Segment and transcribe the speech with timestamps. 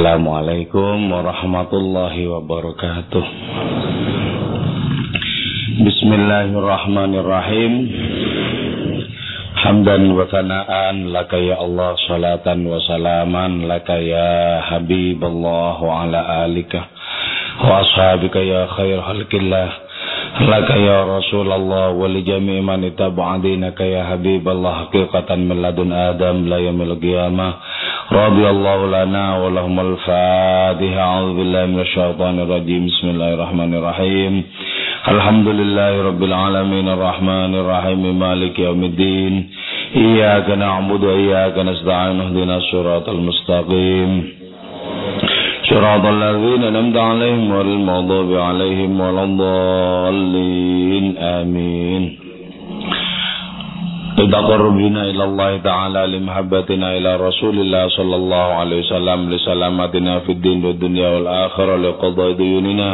[0.00, 3.24] Assalamualaikum warahmatullahi wabarakatuh.
[5.76, 7.72] Bismillahirrahmanirrahim.
[9.60, 16.80] Hamdan wa sana'an laka ya Allah salatan wa salaman laka ya Habiballah wa ala alika.
[17.60, 19.68] Wa ashabika ya khair halkillah
[20.48, 23.36] laka ya Rasulullah wa li jami'i man ittaba'a
[23.84, 27.52] ya Habiballah haqiqatan min ladun Adam la yamil qiyamah
[28.10, 34.34] radiyallahu lana wa lahumul fatiha a'udzu billahi minasy syaithanir rajim bismillahirrahmanirrahim.
[35.00, 39.32] الحمد لله رب العالمين الرحمن الرحيم مالك يوم الدين
[39.96, 44.10] إياك نعبد وإياك نستعين اهدنا الصراط المستقيم
[45.70, 52.02] صراط الذين نمد عليهم غير المغضوب عليهم ولا الضالين آمين
[54.20, 60.64] لتقربنا إلى الله تعالى لمحبتنا إلى رسول الله صلى الله عليه وسلم لسلامتنا في الدين
[60.64, 62.90] والدنيا والآخرة لقضاء ديوننا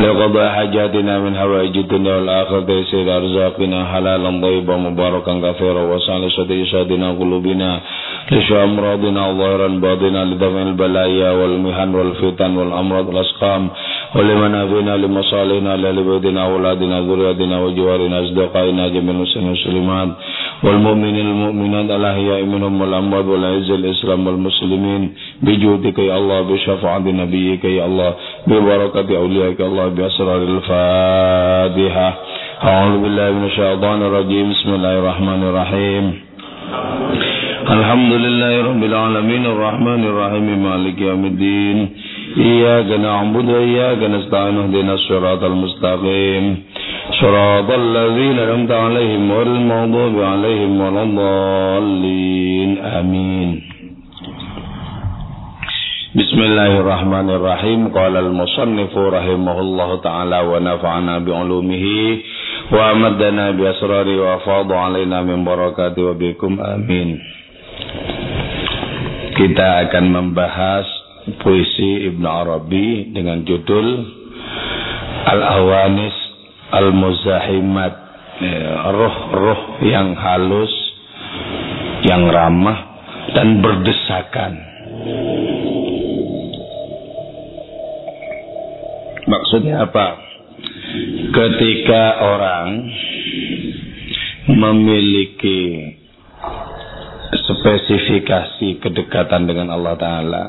[0.00, 7.70] لقضاء حاجاتنا من هوائج الدنيا والآخرة تيسير أرزاقنا حلالا طيبا مباركا كثيرا وسعل سديساتنا قلوبنا
[8.32, 13.62] لشفاء أمراضنا ظاهرا باطنا لدفع البلايا والمهن والفتن والأمراض والأسقام
[14.16, 20.08] ولمن أبينا لمصالحنا لبيتنا أولادنا ذرياتنا وجوارنا أصدقائنا جميع المسلمين والمسلمات
[20.62, 25.02] والمؤمنين المؤمنات الأحياء منهم والأموات والعز الإسلام والمسلمين
[25.42, 28.10] بجودك يا الله بشفاعة نبيك يا الله
[28.46, 32.08] ببركة أوليائك الله بأسرار الفاتحة
[32.64, 36.04] أعوذ بالله من الشيطان الرجيم بسم الله الرحمن الرحيم
[37.76, 41.78] الحمد لله رب العالمين الرحمن الرحيم مالك يوم الدين
[42.38, 46.44] إياك نعبد وإياك نستعين اهدنا الصراط المستقيم
[47.21, 53.49] صراط الذين أنعمت عليهم غير المغضوب عليهم ولا الضالين آمين
[56.15, 61.85] بسم الله الرحمن الرحيم قال المصنف رحمه الله تعالى ونفعنا بعلومه
[62.71, 67.09] وأمدنا بأسراره وأفاض علينا من بركاته وبكم آمين
[69.37, 70.89] Kita akan membahas
[71.45, 73.85] puisi Ibnu Arabi dengan judul
[75.29, 76.20] Al-Awanis
[76.72, 77.94] Al-Muzahimat
[78.96, 80.72] Roh-roh yang halus
[82.02, 82.78] Yang ramah
[83.36, 84.52] Dan berdesakan
[89.22, 90.06] Maksudnya apa?
[91.32, 92.68] Ketika orang
[94.50, 95.62] memiliki
[97.32, 100.44] spesifikasi kedekatan dengan Allah Ta'ala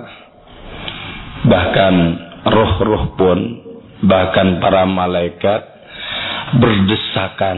[1.47, 1.93] bahkan
[2.43, 3.39] roh-roh pun
[4.03, 5.72] bahkan para malaikat
[6.57, 7.57] berdesakan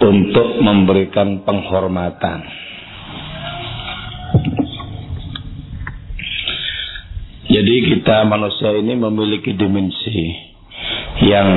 [0.00, 2.40] untuk memberikan penghormatan.
[7.50, 10.20] Jadi kita manusia ini memiliki dimensi
[11.26, 11.50] yang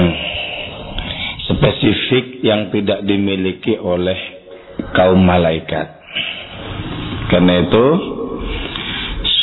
[1.54, 4.18] spesifik yang tidak dimiliki oleh
[4.98, 6.02] kaum malaikat.
[7.30, 7.86] Karena itu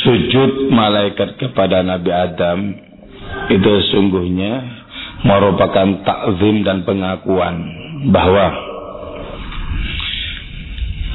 [0.03, 2.59] sujud malaikat kepada Nabi Adam
[3.47, 4.80] itu sungguhnya
[5.21, 7.55] merupakan takzim dan pengakuan
[8.09, 8.45] bahwa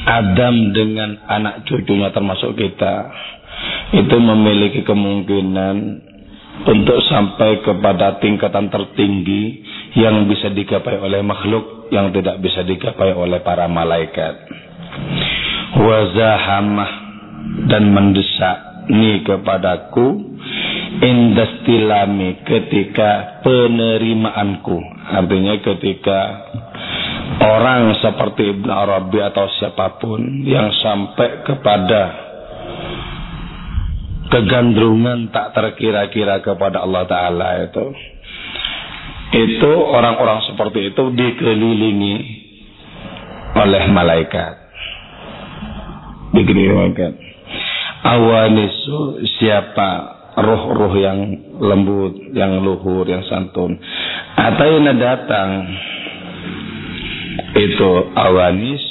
[0.06, 3.10] Adam dengan anak cucunya termasuk kita
[3.90, 5.76] itu memiliki kemungkinan
[6.66, 9.66] untuk sampai kepada tingkatan tertinggi
[9.98, 14.34] yang bisa digapai oleh makhluk yang tidak bisa digapai oleh para malaikat.
[15.76, 16.92] Wazahamah
[17.66, 18.56] dan mendesak
[18.90, 20.35] ni kepadaku
[21.02, 24.78] indastilami ketika penerimaanku.
[25.06, 26.20] Artinya ketika
[27.42, 32.02] orang seperti Ibn Arabi atau siapa pun yang sampai kepada
[34.26, 37.86] kegandrungan tak terkira-kira kepada Allah Ta'ala itu
[39.36, 42.16] itu orang-orang seperti itu dikelilingi
[43.58, 44.52] oleh malaikat.
[46.34, 47.12] Dikelilingi malaikat.
[48.06, 51.18] Awanisu siapa roh-roh yang
[51.56, 53.80] lembut, yang luhur, yang santun.
[54.36, 55.48] Atayna datang
[57.56, 58.84] itu awanis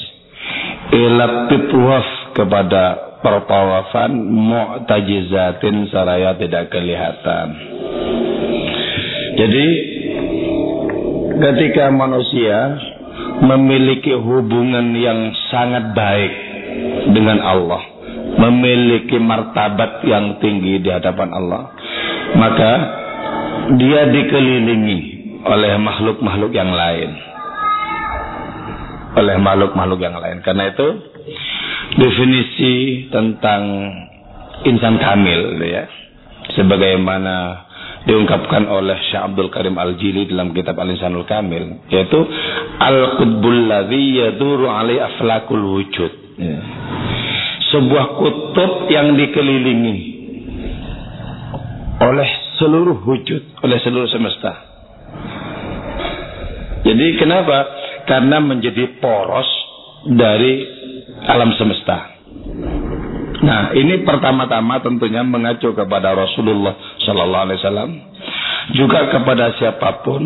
[1.50, 2.84] pitwaf kepada
[3.22, 7.48] pertawafan mu'tajizatin saraya tidak kelihatan.
[9.36, 9.68] Jadi
[11.42, 12.80] ketika manusia
[13.44, 16.32] memiliki hubungan yang sangat baik
[17.12, 17.95] dengan Allah
[18.36, 21.64] memiliki martabat yang tinggi di hadapan Allah,
[22.36, 22.72] maka
[23.80, 25.00] dia dikelilingi
[25.46, 27.12] oleh makhluk-makhluk yang lain.
[29.16, 30.44] Oleh makhluk-makhluk yang lain.
[30.44, 30.88] Karena itu
[31.96, 33.62] definisi tentang
[34.68, 35.88] insan kamil ya.
[36.56, 37.66] sebagaimana
[38.06, 42.22] diungkapkan oleh Syekh Abdul Karim Al-Jili dalam kitab Al-Insanul Kamil yaitu
[42.78, 46.60] al-qutbul ladzi yaduru alai aflakul wujud ya.
[47.76, 49.98] Sebuah kutub yang dikelilingi
[52.00, 54.52] oleh seluruh wujud oleh seluruh semesta.
[56.88, 57.58] Jadi kenapa?
[58.08, 59.50] Karena menjadi poros
[60.08, 60.64] dari
[61.28, 62.16] alam semesta.
[63.44, 67.92] Nah, ini pertama-tama tentunya mengacu kepada Rasulullah Sallallahu Alaihi Wasallam,
[68.80, 70.24] juga kepada siapa pun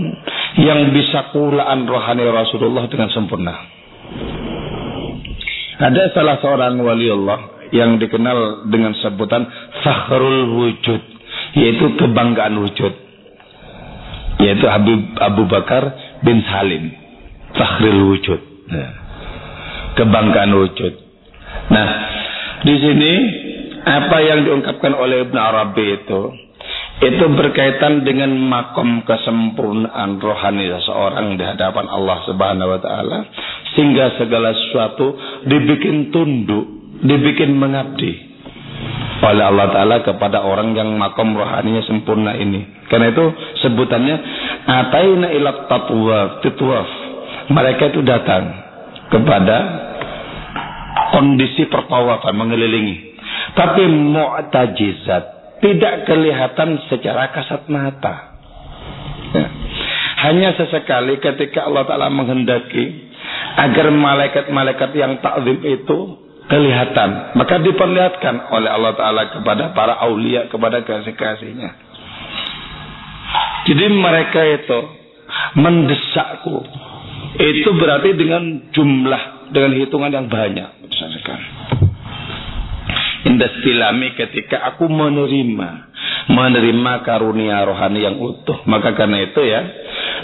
[0.61, 3.78] yang bisa kulaan rohani Rasulullah dengan sempurna.
[5.79, 9.47] Ada salah seorang wali Allah yang dikenal dengan sebutan
[9.79, 11.01] Fakhrul Wujud,
[11.55, 12.93] yaitu kebanggaan wujud,
[14.43, 14.93] yaitu Abu,
[15.23, 15.87] Abu Bakar
[16.19, 16.91] bin Salim,
[17.55, 18.91] Fakhrul Wujud, nah,
[19.95, 20.93] kebanggaan wujud.
[21.71, 21.87] Nah,
[22.67, 23.13] di sini
[23.87, 26.21] apa yang diungkapkan oleh Ibn Arabi itu
[26.99, 33.17] itu berkaitan dengan makom kesempurnaan rohani seseorang di hadapan Allah Subhanahu wa taala
[33.71, 35.15] sehingga segala sesuatu
[35.47, 36.67] dibikin tunduk,
[36.99, 38.19] dibikin mengabdi
[39.23, 42.67] oleh Allah taala kepada orang yang makom rohaninya sempurna ini.
[42.91, 43.25] Karena itu
[43.63, 44.15] sebutannya
[44.67, 46.89] ataina ila tatwa titwaf.
[47.47, 48.43] Mereka itu datang
[49.07, 49.57] kepada
[51.15, 53.15] kondisi pertawafan mengelilingi.
[53.55, 58.15] Tapi mu'tajizat tidak kelihatan secara kasat mata.
[59.35, 59.47] Ya.
[60.27, 63.11] Hanya sesekali ketika Allah Ta'ala menghendaki
[63.55, 65.97] agar malaikat-malaikat yang takzim itu
[66.49, 67.37] kelihatan.
[67.39, 71.69] Maka diperlihatkan oleh Allah Ta'ala kepada para aulia, kepada kasih-kasihnya.
[73.69, 74.79] Jadi mereka itu
[75.55, 76.57] mendesakku.
[77.39, 80.79] Itu berarti dengan jumlah, dengan hitungan yang banyak
[83.63, 85.89] silami ketika aku menerima
[86.29, 88.61] menerima karunia rohani yang utuh.
[88.69, 89.61] Maka karena itu ya,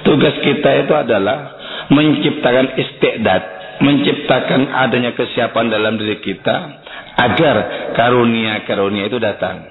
[0.06, 1.58] tugas kita itu adalah
[1.90, 3.44] menciptakan istiqdat,
[3.82, 6.56] menciptakan adanya kesiapan dalam diri kita
[7.16, 7.56] agar
[7.98, 9.66] karunia-karunia itu datang.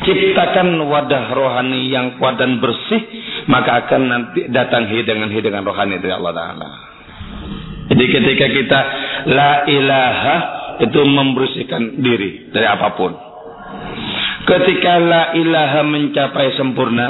[0.00, 3.04] Ciptakan wadah rohani yang kuat dan bersih,
[3.52, 6.70] maka akan nanti datang hidangan-hidangan rohani dari Allah Taala.
[7.90, 8.80] Jadi ketika kita
[9.28, 13.12] la ilaha itu membersihkan diri dari apa pun.
[14.48, 17.08] Ketika la ilaha mencapai sempurna,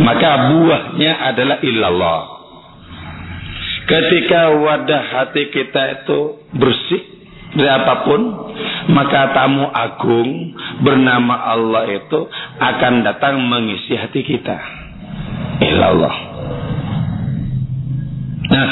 [0.00, 2.22] maka buahnya adalah illallah.
[3.84, 7.02] Ketika wadah hati kita itu bersih
[7.52, 8.20] dari apa pun,
[8.90, 12.20] maka tamu agung bernama Allah itu
[12.58, 14.56] akan datang mengisi hati kita.
[15.62, 16.16] Ilallah.
[18.44, 18.68] Nah,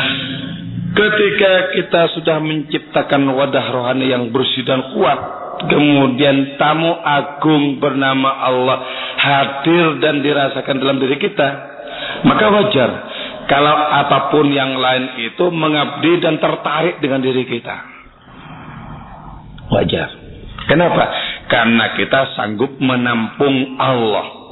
[0.92, 5.18] Ketika kita sudah menciptakan wadah rohani yang bersih dan kuat,
[5.72, 8.78] kemudian tamu agung bernama Allah
[9.16, 11.48] hadir dan dirasakan dalam diri kita,
[12.28, 12.90] maka wajar
[13.48, 17.76] kalau apa pun yang lain itu mengabdi dan tertarik dengan diri kita.
[19.72, 20.08] Wajar.
[20.68, 21.04] Kenapa?
[21.48, 24.42] Karena kita sanggup menampung Allah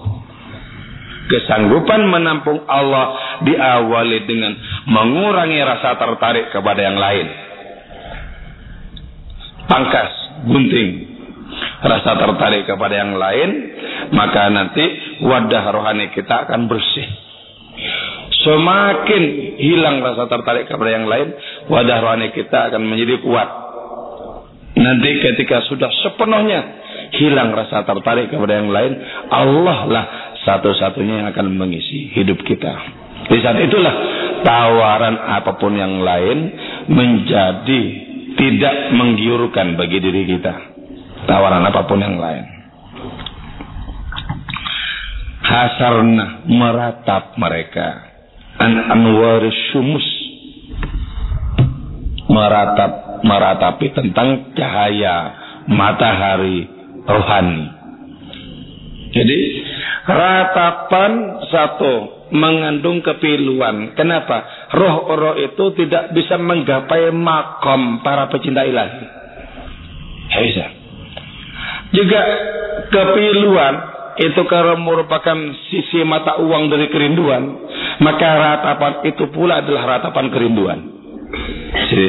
[1.31, 4.50] Kesanggupan menampung Allah diawali dengan
[4.88, 7.27] mengurangi rasa tertarik kepada yang lain.
[9.69, 10.12] Pangkas,
[10.49, 10.91] gunting,
[11.85, 13.50] rasa tertarik kepada yang lain,
[14.12, 14.85] maka nanti
[15.25, 17.09] wadah rohani kita akan bersih.
[18.40, 19.25] Semakin
[19.61, 21.28] hilang rasa tertarik kepada yang lain,
[21.69, 23.49] wadah rohani kita akan menjadi kuat.
[24.81, 26.61] Nanti ketika sudah sepenuhnya
[27.21, 28.97] hilang rasa tertarik kepada yang lain,
[29.28, 30.04] Allah lah
[30.47, 32.73] satu-satunya yang akan mengisi hidup kita.
[33.30, 33.94] Di saat itulah
[34.42, 36.38] tawaran apa pun yang lain
[36.90, 37.82] menjadi
[38.34, 40.54] tidak menggiurkan bagi diri kita.
[41.30, 42.44] Tawaran apa pun yang lain.
[45.46, 47.88] Hasarna meratap mereka.
[48.60, 50.06] An anwar syumus
[52.30, 55.16] meratap meratapi tentang cahaya
[55.70, 56.66] matahari
[57.06, 57.79] rohani.
[59.11, 59.38] Jadi
[60.11, 61.12] Ratapan
[61.52, 61.95] satu
[62.33, 63.93] mengandung kepiluan.
[63.93, 64.69] Kenapa?
[64.73, 69.05] Roh-roh itu tidak bisa menggapai makom para pecinta ilahi.
[70.31, 70.67] Bisa.
[71.90, 72.21] Juga
[72.88, 73.75] kepiluan
[74.25, 75.38] itu karena merupakan
[75.69, 77.43] sisi mata uang dari kerinduan,
[78.00, 80.79] maka ratapan itu pula adalah ratapan kerinduan.
[81.71, 82.07] Jadi,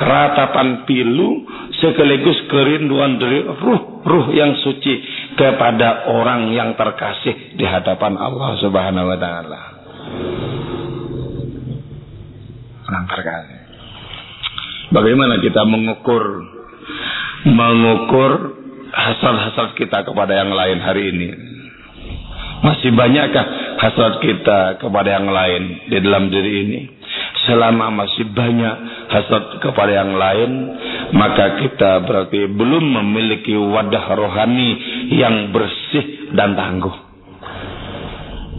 [0.00, 1.46] ratapan pilu
[1.78, 4.94] sekaligus kerinduan dari ruh-ruh yang suci
[5.38, 9.60] kepada orang yang terkasih di hadapan Allah Subhanahu wa taala.
[12.84, 13.60] Orang terkasih.
[14.94, 16.22] Bagaimana kita mengukur
[17.44, 18.32] mengukur
[18.94, 21.28] hasrat-hasrat kita kepada yang lain hari ini?
[22.62, 26.80] Masih banyakkah hasrat kita kepada yang lain di dalam diri ini?
[27.44, 28.74] Selama masih banyak
[29.12, 30.50] hasrat kepada yang lain,
[31.12, 34.70] maka kita berarti belum memiliki wadah rohani
[35.12, 36.96] yang bersih dan tangguh.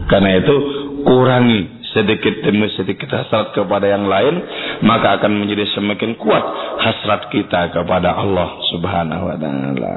[0.06, 0.56] Karena itu
[1.02, 4.36] kurangi sedikit demi sedikit hasrat kepada yang lain,
[4.84, 6.44] maka akan menjadi semakin kuat
[6.84, 9.94] hasrat kita kepada Allah Subhanahu wa taala.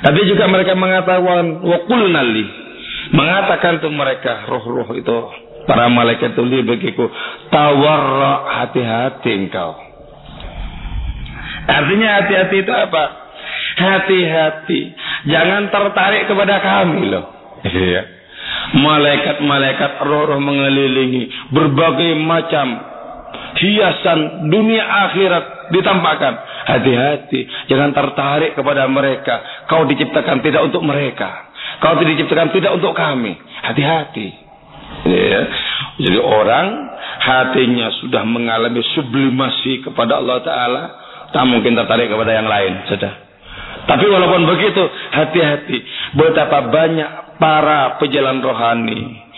[0.00, 2.48] Tapi juga mereka mengatakan wakul nali,
[3.12, 5.16] mengatakan tuh mereka roh-roh itu
[5.68, 7.10] para malaikat itu bagiku
[7.52, 9.76] tawarra hati-hati engkau.
[11.70, 13.04] Artinya hati-hati itu apa?
[13.80, 14.80] Hati-hati,
[15.30, 17.24] jangan tertarik kepada kami loh.
[17.64, 18.02] Iya.
[18.70, 21.52] Malaikat-malaikat roh-roh mengelilingi.
[21.54, 22.66] Berbagai macam
[23.58, 26.34] hiasan dunia akhirat ditampakkan.
[26.70, 27.40] Hati-hati.
[27.66, 29.66] Jangan tertarik kepada mereka.
[29.66, 31.50] Kau diciptakan tidak untuk mereka.
[31.82, 33.34] Kau diciptakan tidak untuk kami.
[33.64, 34.49] Hati-hati.
[35.06, 35.42] Ya.
[36.00, 36.66] Jadi orang
[37.20, 40.82] hatinya sudah mengalami sublimasi kepada Allah Ta'ala.
[41.30, 42.88] Tak mungkin tertarik kepada yang lain.
[42.90, 43.12] Sudah.
[43.86, 44.82] Tapi walaupun begitu,
[45.14, 45.78] hati-hati.
[46.18, 49.30] Betapa banyak para pejalan rohani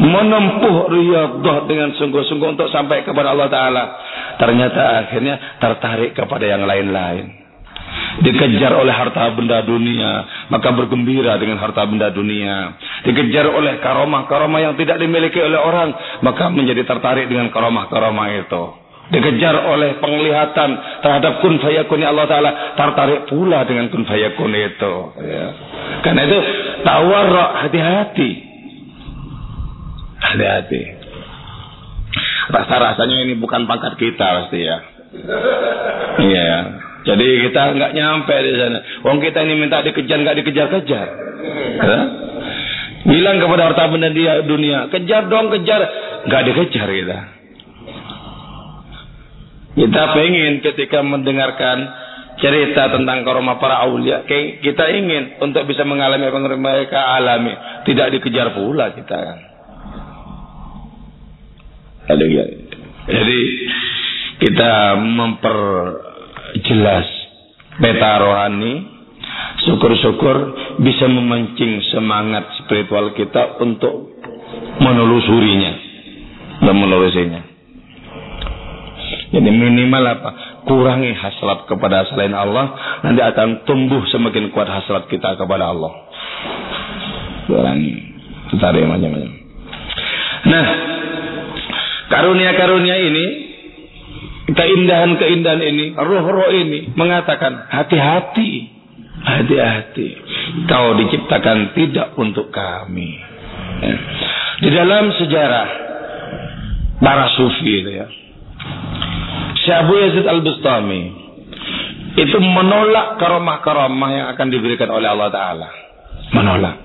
[0.00, 3.84] menempuh riyadhah dengan sungguh-sungguh untuk sampai kepada Allah Ta'ala
[4.40, 7.39] ternyata akhirnya tertarik kepada yang lain-lain
[8.20, 12.76] dikejar oleh harta benda dunia maka bergembira dengan harta benda dunia.
[13.08, 18.64] Dikejar oleh karomah-karomah yang tidak dimiliki oleh orang maka menjadi tertarik dengan karomah-karomah itu.
[19.10, 20.70] Dikejar oleh penglihatan
[21.02, 24.94] terhadap kun fayakun Allah Ta'ala tertarik pula dengan kun fayakun itu.
[25.18, 25.46] Ya.
[26.06, 26.38] karena itu
[26.86, 28.30] tawarra hati-hati.
[30.20, 30.82] Hati-hati.
[32.50, 34.78] Rasa-rasanya ini bukan pangkat kita pasti ya.
[36.22, 36.60] Iya ya
[37.10, 38.78] jadi kita nggak nyampe di sana.
[39.02, 41.06] Wong kita ini minta dikejar nggak dikejar-kejar
[43.06, 44.92] bilang kepada harta benda dia dunia.
[44.92, 45.80] Kejar dong kejar.
[46.28, 47.18] Nggak dikejar kita.
[49.70, 51.78] Kita pengen ketika mendengarkan
[52.42, 57.54] cerita tentang karomah para aulia, kita ingin untuk bisa mengalami apa yang mereka alami,
[57.86, 59.20] tidak dikejar pula kita.
[63.08, 63.40] Jadi
[64.42, 64.98] kita
[66.60, 67.08] memperjelas
[67.80, 68.84] peta rohani,
[69.64, 70.36] syukur-syukur
[70.84, 74.20] bisa memancing semangat spiritual kita untuk
[74.80, 75.72] menelusurinya
[76.60, 77.42] dan menelusinya.
[79.30, 80.30] Jadi minimal apa?
[80.68, 85.92] Kurangi hasrat kepada selain Allah, nanti akan tumbuh semakin kuat hasrat kita kepada Allah.
[87.48, 87.94] Kurangi.
[88.50, 89.32] Cari macam-macam.
[90.50, 90.66] Nah,
[92.10, 93.49] karunia-karunia ini,
[94.56, 98.70] keindahan-keindahan ini, roh-roh ini mengatakan hati-hati,
[99.22, 100.08] hati-hati.
[100.66, 103.10] Kau diciptakan tidak untuk kami.
[103.80, 103.96] Ya.
[104.60, 105.68] Di dalam sejarah
[107.00, 108.06] para sufi itu ya,
[109.64, 111.02] Syabu Yazid Al-Bustami
[112.18, 115.68] itu menolak karomah-karomah yang akan diberikan oleh Allah Ta'ala.
[116.34, 116.76] Menolak.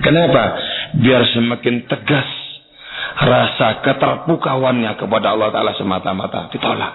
[0.00, 0.44] Kenapa?
[0.96, 2.39] Biar semakin tegas
[3.20, 6.48] rasa keterpukauannya kepada Allah Ta'ala semata-mata.
[6.48, 6.94] Ditolak.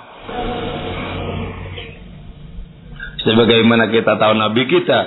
[3.26, 5.00] Sebagaimana kita tahu Nabi kita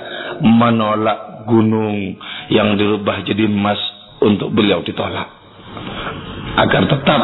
[0.43, 2.19] menolak gunung
[2.51, 3.79] yang dirubah jadi emas
[4.19, 5.27] untuk beliau ditolak.
[6.59, 7.21] Agar tetap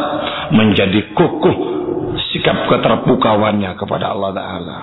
[0.56, 1.58] menjadi kukuh
[2.32, 4.78] sikap keterpukauannya kepada Allah Ta'ala.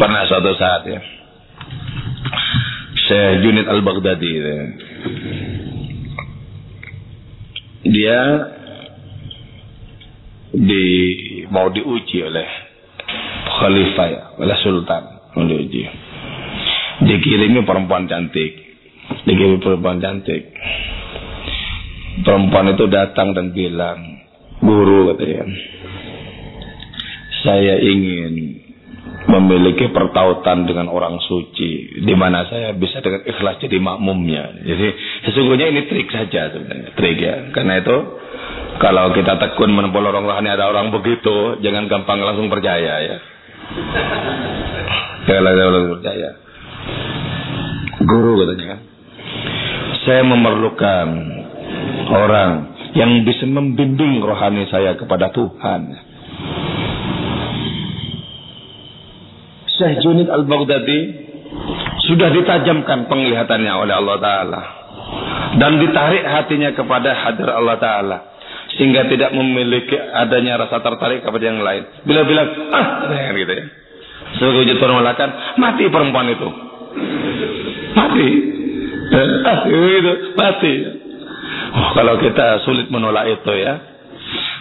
[0.00, 1.00] Pernah suatu saat ya,
[3.10, 4.58] Syekh Junid Al-Baghdadi ya,
[7.90, 8.20] dia
[10.54, 10.86] di
[11.50, 12.46] mau diuji oleh
[13.50, 15.02] khalifah ya, oleh sultan
[15.34, 15.90] mau diuji.
[17.02, 18.54] Dikirimi perempuan cantik,
[19.26, 20.54] dikirimi perempuan cantik.
[22.22, 24.22] Perempuan itu datang dan bilang,
[24.62, 25.50] guru katanya,
[27.42, 28.59] saya ingin
[29.28, 34.64] memiliki pertautan dengan orang suci di mana saya bisa dengan ikhlas jadi makmumnya.
[34.64, 34.86] Jadi
[35.28, 37.52] sesungguhnya ini trik saja sebenarnya, trik ya.
[37.52, 37.96] Karena itu
[38.80, 43.16] kalau kita tekun menempuh lorong rohani ada orang begitu, jangan gampang langsung percaya ya.
[45.28, 46.30] Jangan langsung percaya.
[48.00, 48.80] Guru katanya kan.
[50.00, 51.06] Saya memerlukan
[52.08, 52.50] orang
[52.96, 56.09] yang bisa membimbing rohani saya kepada Tuhan.
[59.80, 61.00] Syekh Junid Al-Baghdadi
[62.04, 64.62] sudah ditajamkan penglihatannya oleh Allah Ta'ala.
[65.56, 68.18] Dan ditarik hatinya kepada hadir Allah Ta'ala.
[68.70, 71.90] sehingga tidak memiliki adanya rasa tertarik kepada yang lain.
[72.06, 73.64] Bila bilang ah gitu ya.
[74.38, 76.48] Sebagai wujud penolakan, mati perempuan itu.
[77.98, 78.28] Mati.
[79.10, 80.74] Ah, itu mati.
[81.74, 83.74] Oh, kalau kita sulit menolak itu ya.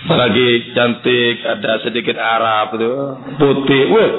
[0.09, 2.93] Apalagi cantik, ada sedikit Arab itu,
[3.37, 3.83] putih.
[3.93, 4.11] Wah.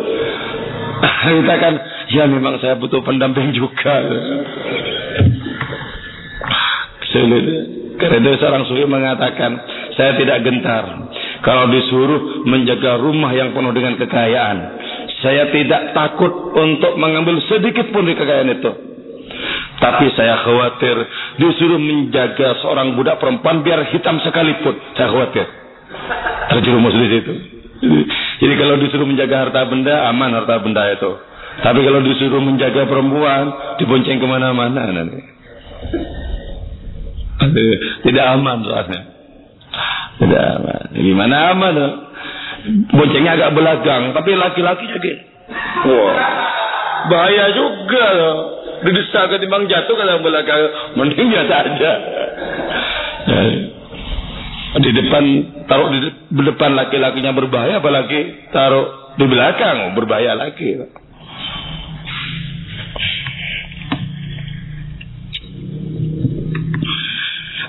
[1.41, 1.75] Kita kan,
[2.13, 3.95] ya memang saya butuh pendamping juga.
[7.11, 7.45] Sulit.
[8.01, 9.61] Karena seorang sufi mengatakan,
[9.93, 10.85] saya tidak gentar.
[11.45, 14.59] Kalau disuruh menjaga rumah yang penuh dengan kekayaan.
[15.21, 18.73] Saya tidak takut untuk mengambil sedikit pun di kekayaan itu.
[19.81, 20.97] Tapi saya khawatir
[21.41, 24.77] disuruh menjaga seorang budak perempuan biar hitam sekalipun.
[24.97, 25.47] Saya khawatir.
[26.53, 27.33] Terjerumus di situ.
[28.41, 31.13] Jadi kalau disuruh menjaga harta benda, aman harta benda itu.
[31.61, 35.21] Tapi kalau disuruh menjaga perempuan, dibonceng ke mana-mana nanti.
[38.05, 39.01] Tidak aman soalnya.
[40.25, 40.83] Tidak aman.
[40.97, 41.75] Gimana aman?
[42.93, 45.13] Boncengnya agak belagang, tapi laki-laki jadi.
[45.89, 46.17] Wah,
[47.09, 48.37] bahaya juga loh.
[48.81, 50.61] Didesak ketimbang jatuh kalau belakang,
[50.97, 51.93] mending biasa aja.
[54.71, 55.25] Di depan
[55.67, 55.99] taruh di
[56.31, 60.79] depan laki-lakinya berbahaya, apalagi taruh di belakang berbahaya lagi.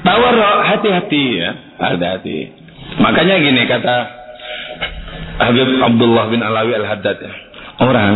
[0.02, 0.36] Tawar
[0.78, 2.38] hati-hati ya, hati-hati.
[3.02, 3.96] Makanya gini kata
[5.42, 7.34] Habib Abdullah bin Alawi Al-Haddad ya.
[7.82, 8.14] Orang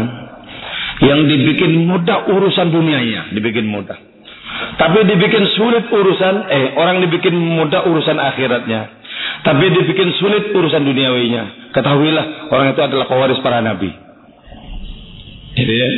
[1.01, 4.14] yang dibikin mudah urusan dunianya, dibikin mudah.
[4.75, 8.81] Tapi dibikin sulit urusan, eh orang dibikin mudah urusan akhiratnya.
[9.45, 11.71] Tapi dibikin sulit urusan duniawinya.
[11.71, 13.93] Ketahuilah orang itu adalah pewaris para nabi.
[15.55, 15.89] Jadi ya,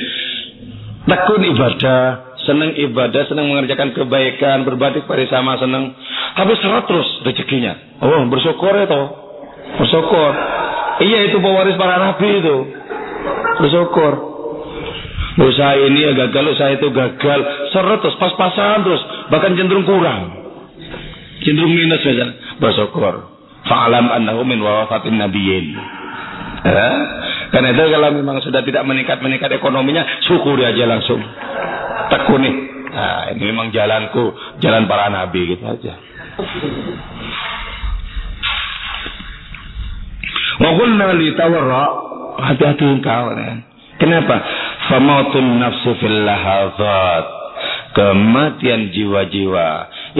[1.09, 5.97] tekun ibadah, senang ibadah, senang mengerjakan kebaikan, berbakti kepada sama senang.
[6.37, 8.03] Tapi seret terus rezekinya.
[8.05, 9.01] Oh, bersyukur itu.
[9.81, 10.31] Bersyukur.
[11.01, 12.57] Iya itu pewaris para nabi itu.
[13.57, 14.36] Bersyukur.
[15.37, 17.39] Usaha ini ya gagal, usaha itu gagal.
[17.69, 19.01] Seret terus, pas-pasan terus.
[19.29, 20.33] Bahkan cenderung kurang.
[21.45, 22.25] Cenderung minus saja.
[22.57, 23.37] Bersyukur.
[23.69, 25.77] Fa'alam annahu min wawafatin nabiyyin.
[26.65, 26.89] Ya?
[27.53, 31.21] Karena itu kalau memang sudah tidak meningkat-meningkat ekonominya, syukuri aja langsung
[32.09, 32.51] tekuni.
[32.87, 35.93] Nah, ini memang jalanku, jalan para nabi gitu aja.
[40.57, 41.29] Wa qulna li
[42.37, 43.53] hati-hati engkau ya.
[43.97, 44.35] Kenapa?
[44.87, 46.27] Famautun nafsi fil.
[47.97, 49.67] Kematian jiwa-jiwa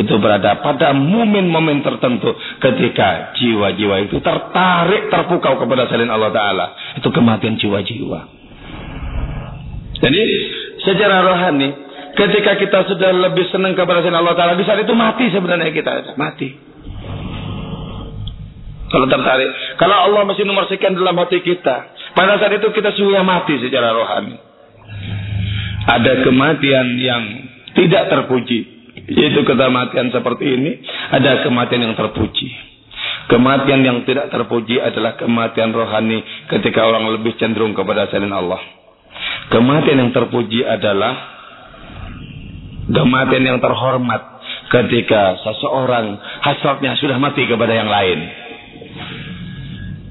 [0.02, 6.66] itu berada pada momen-momen tertentu ketika jiwa-jiwa itu tertarik terpukau kepada selain Allah Ta'ala.
[6.98, 8.20] Itu kematian jiwa-jiwa.
[10.02, 10.22] Jadi
[10.82, 11.70] secara rohani
[12.18, 16.50] ketika kita sudah lebih senang kepada Allah Taala di saat itu mati sebenarnya kita mati
[18.90, 23.22] kalau tertarik kalau Allah masih nomor sekian dalam hati kita pada saat itu kita sudah
[23.22, 24.47] mati secara rohani
[25.88, 27.24] ada kematian yang
[27.74, 28.76] tidak terpuji.
[29.08, 30.72] Yaitu kematian seperti ini
[31.16, 32.52] ada kematian yang terpuji.
[33.28, 38.60] Kematian yang tidak terpuji adalah kematian rohani ketika orang lebih cenderung kepada selain Allah.
[39.52, 41.16] Kematian yang terpuji adalah
[42.88, 48.47] kematian yang terhormat ketika seseorang hasratnya sudah mati kepada yang lain.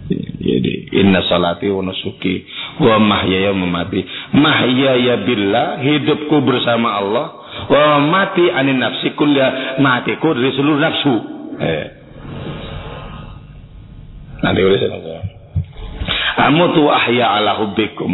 [0.07, 2.47] Jadi inna salati wa nusuki
[2.79, 4.07] wa mahyaya memati.
[4.33, 7.27] Mahyaya billah hidupku bersama Allah
[7.67, 11.15] wa mati anin nafsi kulla matiku dari seluruh nafsu.
[11.59, 11.87] Eh.
[14.45, 15.19] Nanti boleh saya
[16.37, 18.13] Amutu ahya ala hubbikum.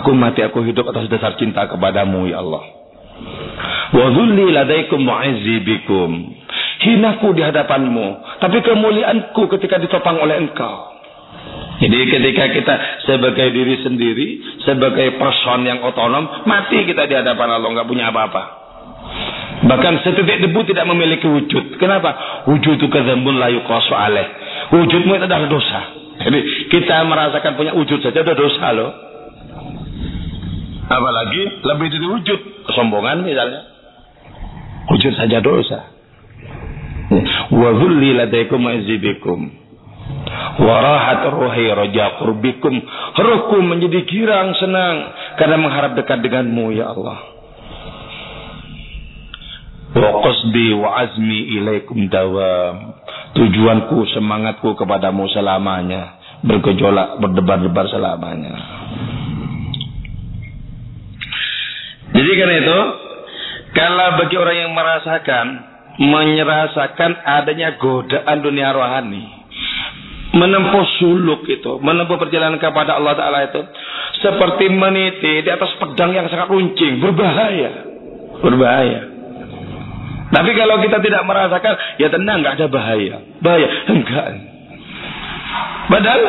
[0.00, 2.64] Aku mati, aku hidup atas dasar cinta kepadamu, ya Allah.
[3.92, 6.32] Wa dhulli ladaikum mu'izzi bikum.
[6.80, 8.40] Hinaku di hadapanmu.
[8.40, 10.97] Tapi kemuliaanku ketika ditopang oleh engkau.
[11.78, 12.74] Jadi ketika kita
[13.06, 14.28] sebagai diri sendiri,
[14.66, 18.58] sebagai person yang otonom, mati kita di hadapan Allah, nggak punya apa-apa.
[19.58, 21.78] Bahkan setitik debu tidak memiliki wujud.
[21.82, 22.42] Kenapa?
[22.46, 24.26] Wujud itu kezambun layu kosu aleh.
[24.70, 25.80] Wujudmu itu adalah dosa.
[26.18, 28.90] Jadi kita merasakan punya wujud saja udah dosa loh.
[30.88, 32.40] Apalagi lebih dari wujud.
[32.70, 33.60] Kesombongan misalnya.
[34.90, 35.90] Wujud saja dosa.
[37.50, 39.67] Wa dhulli ladaikum azibikum.
[40.58, 42.74] Warahat ruhi roja kurbikum.
[43.14, 45.14] Ruhku menjadi girang senang.
[45.38, 47.18] Karena mengharap dekat denganmu ya Allah.
[49.94, 52.98] Wa qasdi wa azmi ilaikum dawam
[53.38, 56.18] tujuanku, semangatku kepadamu selamanya.
[56.38, 58.54] Bergejolak, berdebar-debar selamanya.
[62.14, 62.78] Jadi karena itu,
[63.74, 65.46] kalau bagi orang yang merasakan
[65.98, 69.37] menyerasakan adanya godaan dunia rohani.
[70.28, 73.64] Menempuh suluk itu, menempuh perjalanan kepada Allah Ta'ala itu.
[74.20, 77.70] Seperti meniti di atas pedang yang sangat runcing, berbahaya.
[78.44, 79.00] Berbahaya.
[80.28, 83.16] Tapi kalau kita tidak merasakan, ya tenang, nggak ada bahaya.
[83.40, 84.26] Bahaya, enggak.
[85.88, 86.22] Padahal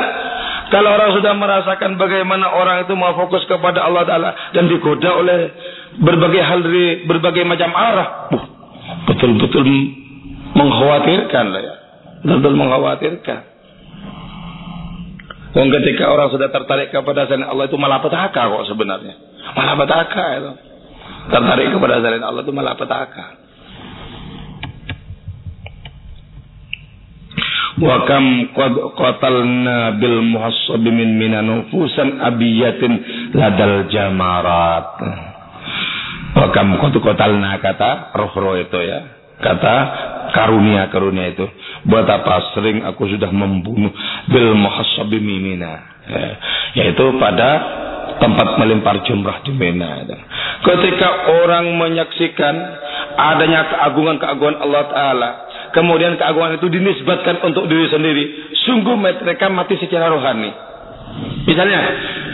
[0.70, 5.52] kalau orang sudah merasakan bagaimana orang itu mau fokus kepada Allah Ta'ala dan digoda oleh
[6.00, 8.30] berbagai hal dari berbagai macam arah,
[9.10, 9.66] betul-betul
[10.54, 11.76] mengkhawatirkan lah ya.
[12.24, 13.40] Betul-betul mengkhawatirkan.
[15.50, 19.14] Dan ketika orang sudah tertarik kepada selain Allah itu malah petaka kok sebenarnya.
[19.58, 20.52] Malah petaka itu.
[21.34, 23.40] Tertarik kepada selain Allah itu malah petaka.
[27.80, 32.92] wa kam qad qatalna bil muhassab min minanufusan abiyatin
[33.32, 34.88] ladal jamarat
[36.36, 39.00] wa kam qad qatalna kata roh-roh itu ya
[39.40, 39.76] kata
[40.36, 41.48] karunia karunia itu
[41.88, 43.92] buat apa sering aku sudah membunuh
[44.28, 46.30] bil muhassab mimina ya,
[46.76, 47.50] yaitu pada
[48.20, 50.04] tempat melempar jumrah di Mina.
[50.60, 52.56] Ketika orang menyaksikan
[53.16, 55.30] adanya keagungan-keagungan Allah Ta'ala,
[55.72, 58.24] kemudian keagungan itu dinisbatkan untuk diri sendiri,
[58.68, 60.52] sungguh mereka mati secara rohani.
[61.48, 61.82] Misalnya,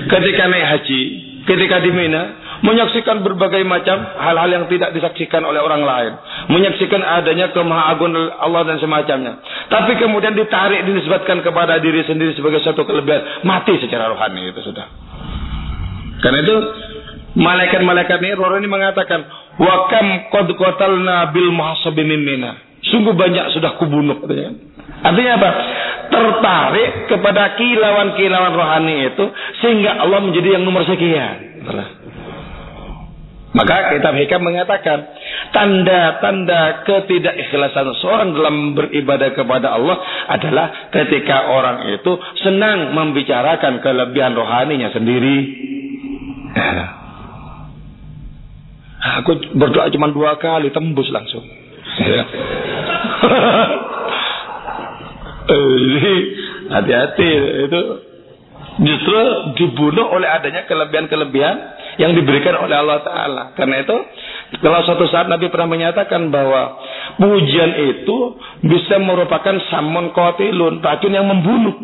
[0.10, 1.02] ketika naik haji,
[1.48, 2.24] ketika di Mina,
[2.64, 6.14] menyaksikan berbagai macam hal-hal yang tidak disaksikan oleh orang lain,
[6.52, 9.42] menyaksikan adanya kemahagungan Allah dan semacamnya.
[9.68, 14.88] Tapi kemudian ditarik dinisbatkan kepada diri sendiri sebagai satu kelebihan, mati secara rohani itu sudah.
[16.24, 16.56] Karena itu
[17.36, 19.20] malaikat-malaikat ini roh ini mengatakan,
[19.60, 24.22] "Wa kam qad qatalna bil muhasabi Mina." Sungguh banyak sudah kubunuh.
[24.22, 24.54] Katanya.
[25.02, 25.50] Artinya apa?
[26.06, 29.26] Tertarik kepada kilauan-kilauan rohani itu
[29.66, 31.66] sehingga Allah menjadi yang nomor sekian.
[33.56, 35.16] Maka kitab hikam mengatakan
[35.56, 39.96] tanda-tanda ketidakikhlasan seorang dalam beribadah kepada Allah
[40.28, 42.12] adalah ketika orang itu
[42.44, 45.38] senang membicarakan kelebihan rohaninya sendiri.
[49.24, 51.44] Aku berdoa cuma dua kali tembus langsung.
[51.96, 52.28] Ya.
[55.46, 56.16] Jadi
[56.74, 57.30] hati-hati
[57.70, 57.82] itu
[58.82, 59.20] justru
[59.56, 61.56] dibunuh oleh adanya kelebihan-kelebihan
[61.96, 63.44] yang diberikan oleh Allah Taala.
[63.56, 63.96] Karena itu
[64.60, 66.76] kalau suatu saat Nabi pernah menyatakan bahwa
[67.20, 68.18] pujian itu
[68.68, 71.76] bisa merupakan samon kotilun, racun yang membunuh.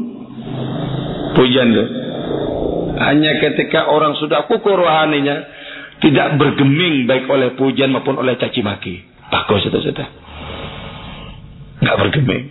[1.32, 1.86] Pujian itu.
[3.02, 5.48] Hanya ketika orang sudah kukur rohaninya,
[6.04, 9.00] tidak bergeming baik oleh pujian maupun oleh caci maki.
[9.32, 10.08] Bagus itu sudah.
[11.82, 12.44] Nggak bergeming.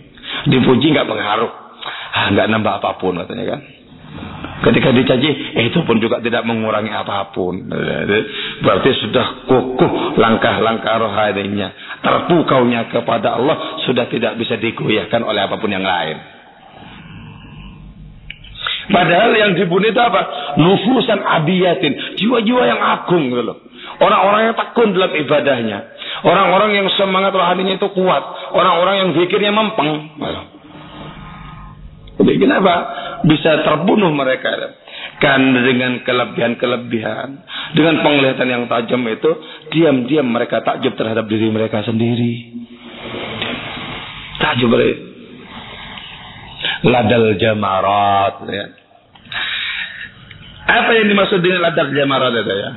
[0.49, 1.51] Dipuji nggak mengaruh.
[2.11, 3.61] Ah, nambah apa pun katanya kan.
[4.61, 7.65] Ketika dicaci, eh, itu pun juga tidak mengurangi apa pun.
[8.61, 11.97] Berarti sudah kokoh langkah-langkah rohaninya.
[12.05, 16.17] Terpukaunya kepada Allah sudah tidak bisa digoyahkan oleh apa pun yang lain.
[18.91, 20.21] Padahal yang dibunuh itu apa?
[20.59, 22.21] Nufusan abiyatin.
[22.21, 23.53] Jiwa-jiwa yang agung gitu.
[24.01, 25.79] Orang-orang yang tekun dalam ibadahnya.
[26.21, 28.23] Orang-orang yang semangat rohaninya itu kuat.
[28.53, 30.21] Orang-orang yang zikirnya mempeng.
[32.21, 32.73] Jadi kenapa?
[33.27, 34.77] Bisa terbunuh mereka.
[35.21, 37.27] Kan dengan kelebihan-kelebihan.
[37.77, 39.31] Dengan penglihatan yang tajam itu.
[39.73, 42.53] Diam-diam mereka takjub terhadap diri mereka sendiri.
[44.41, 44.73] Takjub
[46.81, 48.35] Ladal jamarat.
[48.49, 48.65] Ya.
[50.71, 52.71] Apa yang dimaksud dengan ladal jamarat itu ya?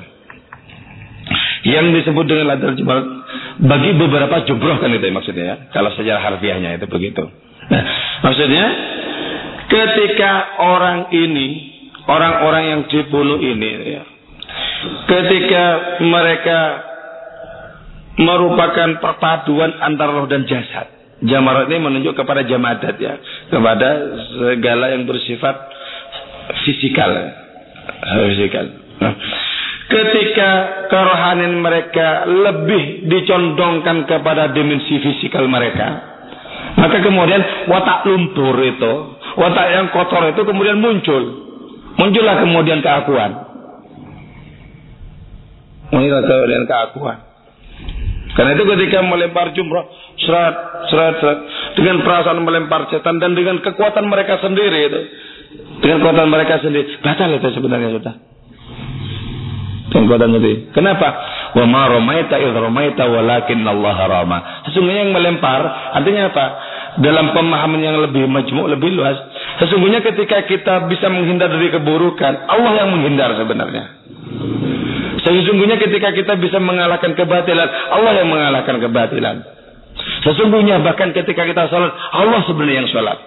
[1.64, 3.06] Yang disebut dengan ladal jamarat
[3.54, 5.56] bagi beberapa jumroh kan itu maksudnya ya.
[5.70, 7.22] Kalau sejarah harfiahnya itu begitu.
[7.70, 7.84] Nah,
[8.24, 8.66] maksudnya
[9.74, 11.46] ketika orang ini,
[12.06, 14.02] orang-orang yang dibunuh ini ya,
[15.10, 15.64] ketika
[16.06, 16.58] mereka
[18.22, 20.86] merupakan perpaduan antara roh dan jasad.
[21.24, 23.16] Jamarat ini menunjuk kepada jamadat ya,
[23.48, 23.88] kepada
[24.38, 25.56] segala yang bersifat
[26.62, 27.10] fisikal,
[28.28, 28.66] fisikal.
[29.84, 30.50] Ketika
[30.90, 36.13] kerohanian mereka lebih dicondongkan kepada dimensi fisikal mereka,
[36.74, 38.92] maka kemudian watak luntur itu,
[39.38, 41.22] watak yang kotor itu kemudian muncul.
[41.94, 43.30] Muncullah kemudian keakuan.
[45.94, 47.18] Muncullah kemudian keakuan.
[48.34, 49.86] Karena itu ketika melempar jumrah,
[50.18, 50.54] serat,
[50.90, 51.38] serat, serat,
[51.78, 55.00] dengan perasaan melempar setan dan dengan kekuatan mereka sendiri itu,
[55.78, 58.14] dengan kekuatan mereka sendiri, batal itu sebenarnya sudah.
[59.94, 60.74] Sengkotan itu.
[60.74, 61.06] Kenapa?
[61.54, 62.58] Wa ma ramaita idh
[62.98, 64.38] walakin Allah rama.
[64.66, 65.62] Sesungguhnya yang melempar
[65.94, 66.46] artinya apa?
[66.98, 69.14] Dalam pemahaman yang lebih majmuk, lebih luas.
[69.62, 73.84] Sesungguhnya ketika kita bisa menghindar dari keburukan, Allah yang menghindar sebenarnya.
[75.22, 79.36] Sesungguhnya ketika kita bisa mengalahkan kebatilan, Allah yang mengalahkan kebatilan.
[80.26, 83.18] Sesungguhnya bahkan ketika kita sholat, Allah sebenarnya yang sholat.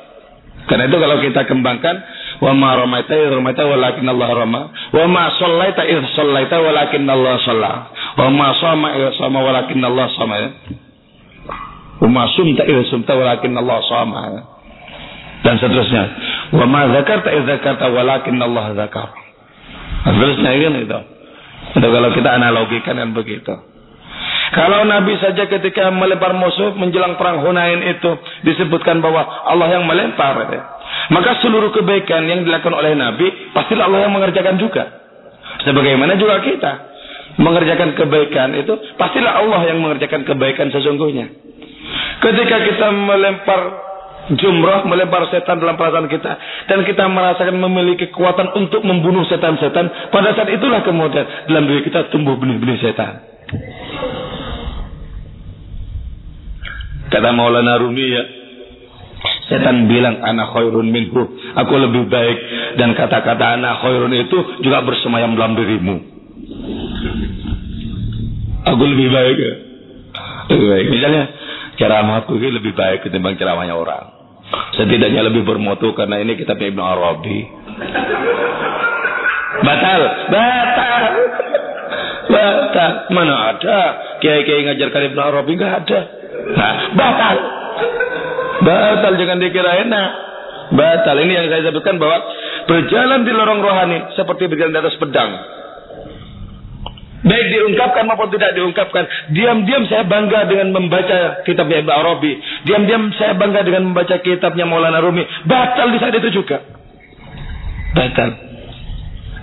[0.67, 1.95] Karena itu kalau kita kembangkan,
[2.38, 4.62] wa ma ramaita ramaita walakin Allah rama,
[4.93, 7.71] wa ma shallaita id shallaita walakin Allah shalla,
[8.17, 10.36] wa ma sama sama walakin Allah sama.
[11.97, 14.21] Wa ma sumta id sumta walakin Allah sama.
[15.41, 16.04] Dan seterusnya.
[16.54, 19.10] Wa ma zakarta id zakarta walakin Allah zakar.
[20.06, 21.00] Seterusnya kan itu.
[21.78, 23.54] Itu kalau kita analogikan kan begitu.
[24.47, 28.12] Kalau Nabi saja ketika melempar musuh menjelang perang Hunain itu
[28.47, 30.47] disebutkan bahwa Allah yang melempar.
[30.47, 30.62] Ya.
[31.07, 34.83] Maka seluruh kebaikan yang dilakukan oleh Nabi pastilah Allah yang mengerjakan juga.
[35.63, 36.71] Sebagaimana juga kita
[37.37, 41.31] mengerjakan kebaikan itu pastilah Allah yang mengerjakan kebaikan sesungguhnya.
[42.19, 43.87] Ketika kita melempar
[44.35, 46.31] jumrah melempar setan dalam perasaan kita
[46.67, 52.11] dan kita merasakan memiliki kekuatan untuk membunuh setan-setan pada saat itulah kemudian dalam diri kita
[52.11, 53.23] tumbuh benih-benih setan
[57.07, 58.23] Kata Maulana Rumi ya,
[59.47, 61.23] setan bilang anak khairun minhu,
[61.55, 62.38] aku lebih baik
[62.75, 65.95] dan kata-kata anak khairun itu juga bersemayam dalam dirimu.
[68.67, 69.53] Aku lebih baik ya.
[70.51, 70.88] Lebih baik.
[70.91, 71.23] Misalnya
[71.79, 74.12] ceramahku ini lebih baik ketimbang ceramahnya orang.
[74.75, 77.39] Setidaknya lebih bermutu karena ini kitab Ibnu Arabi.
[79.63, 81.03] Batal, batal.
[82.27, 82.91] Batal.
[83.15, 83.77] Mana ada
[84.19, 85.99] kiai-kiai ngajarkan Ibnu Arabi enggak ada.
[86.55, 87.56] Nah, batal.
[88.67, 90.10] Batal jangan dikira enak.
[90.75, 92.19] Batal ini yang saya sebutkan bahwa
[92.67, 95.32] berjalan di lorong rohani seperti berjalan di atas pedang.
[97.27, 99.03] Baik diungkapkan maupun tidak diungkapkan.
[99.32, 102.32] Diam-diam saya bangga dengan membaca kitabnya Ibn Arabi.
[102.67, 105.23] Diam-diam saya bangga dengan membaca kitabnya Maulana Rumi.
[105.47, 106.62] Batal di saat itu juga.
[107.95, 108.30] Batal.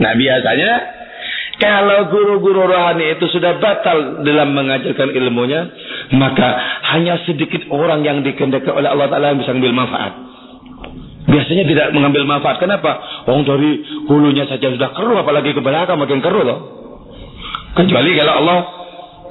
[0.00, 0.70] Nah biasanya
[1.54, 5.70] kalau guru-guru rohani itu sudah batal dalam mengajarkan ilmunya,
[6.18, 6.48] maka
[6.94, 10.12] hanya sedikit orang yang dikendaki oleh Allah Ta'ala yang bisa mengambil manfaat.
[11.24, 12.58] Biasanya tidak mengambil manfaat.
[12.58, 12.98] Kenapa?
[13.30, 16.58] Orang dari hulunya saja sudah keruh, apalagi ke belakang makin keruh loh.
[17.78, 18.58] Kecuali kalau Allah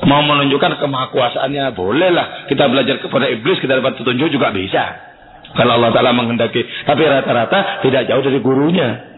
[0.07, 5.12] mau menunjukkan kemahakuasaannya, bolehlah kita belajar kepada iblis, kita dapat petunjuk juga bisa.
[5.53, 6.65] Kalau Allah Ta'ala menghendaki.
[6.88, 9.12] Tapi rata-rata tidak jauh dari gurunya.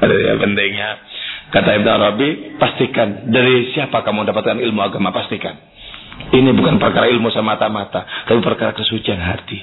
[0.00, 0.90] Ada yang pentingnya.
[1.46, 5.54] Kata Ibn Arabi, pastikan dari siapa kamu mendapatkan ilmu agama, pastikan.
[6.34, 9.58] Ini bukan perkara ilmu semata-mata, tapi perkara kesucian hati.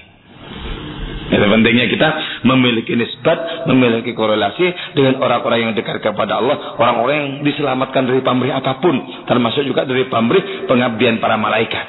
[1.34, 2.10] Itu pentingnya kita
[2.46, 8.54] memiliki nisbat, memiliki korelasi dengan orang-orang yang dekat kepada Allah, orang-orang yang diselamatkan dari pamrih
[8.54, 11.86] apa pun, termasuk juga dari pamrih pengabdian para malaikat.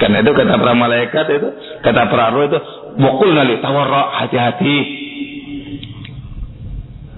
[0.00, 1.48] Karena itu kata para malaikat itu,
[1.86, 2.58] kata para roh itu,
[2.98, 4.76] bokul nali tawarra hati-hati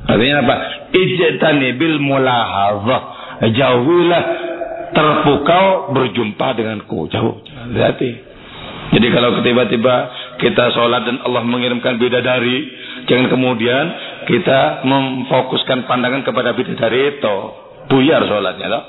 [0.05, 0.55] Artinya apa?
[0.93, 3.03] Ijtani bil mulahazah.
[3.45, 4.25] Jauhilah
[4.95, 7.09] terpukau berjumpa denganku.
[7.11, 7.40] Jauh.
[7.75, 8.11] Hati.
[8.95, 9.95] Jadi kalau tiba-tiba
[10.38, 12.69] kita sholat dan Allah mengirimkan bidadari,
[13.11, 13.85] jangan kemudian
[14.29, 17.37] kita memfokuskan pandangan kepada bidadari itu.
[17.90, 18.69] Buyar sholatnya.
[18.71, 18.85] Loh.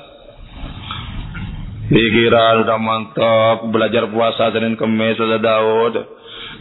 [1.86, 5.94] Dikira sudah mantap, belajar puasa Senin Kemis, sudah Daud.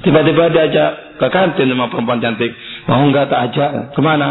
[0.05, 2.53] Tiba-tiba diajak ke kantin sama perempuan cantik.
[2.85, 3.69] Mau nggak tak ajak?
[3.97, 4.29] Ke mana?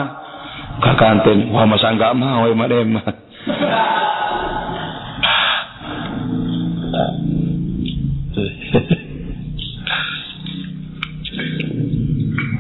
[0.79, 1.51] Ke kantin.
[1.51, 2.95] Wah masa nggak mau ya madem.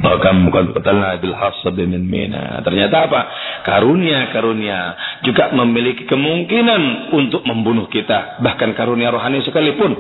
[0.02, 2.59] Bahkan bukan ketalna bil hasab min mina.
[2.66, 3.20] Ternyata apa?
[3.62, 4.80] Karunia-karunia
[5.22, 8.42] juga memiliki kemungkinan untuk membunuh kita.
[8.42, 9.94] Bahkan karunia rohani sekalipun.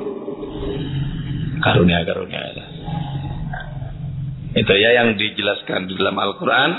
[1.62, 2.73] Karunia-karunia.
[4.54, 6.70] Itu ya yang dijelaskan di dalam Al-Quran.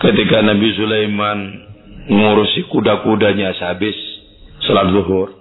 [0.00, 1.38] Ketika Nabi Sulaiman
[2.08, 3.92] mengurusi kuda-kudanya sehabis
[4.64, 5.36] sholat zuhur.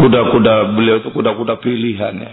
[0.00, 2.32] Kuda-kuda beliau itu kuda-kuda pilihannya.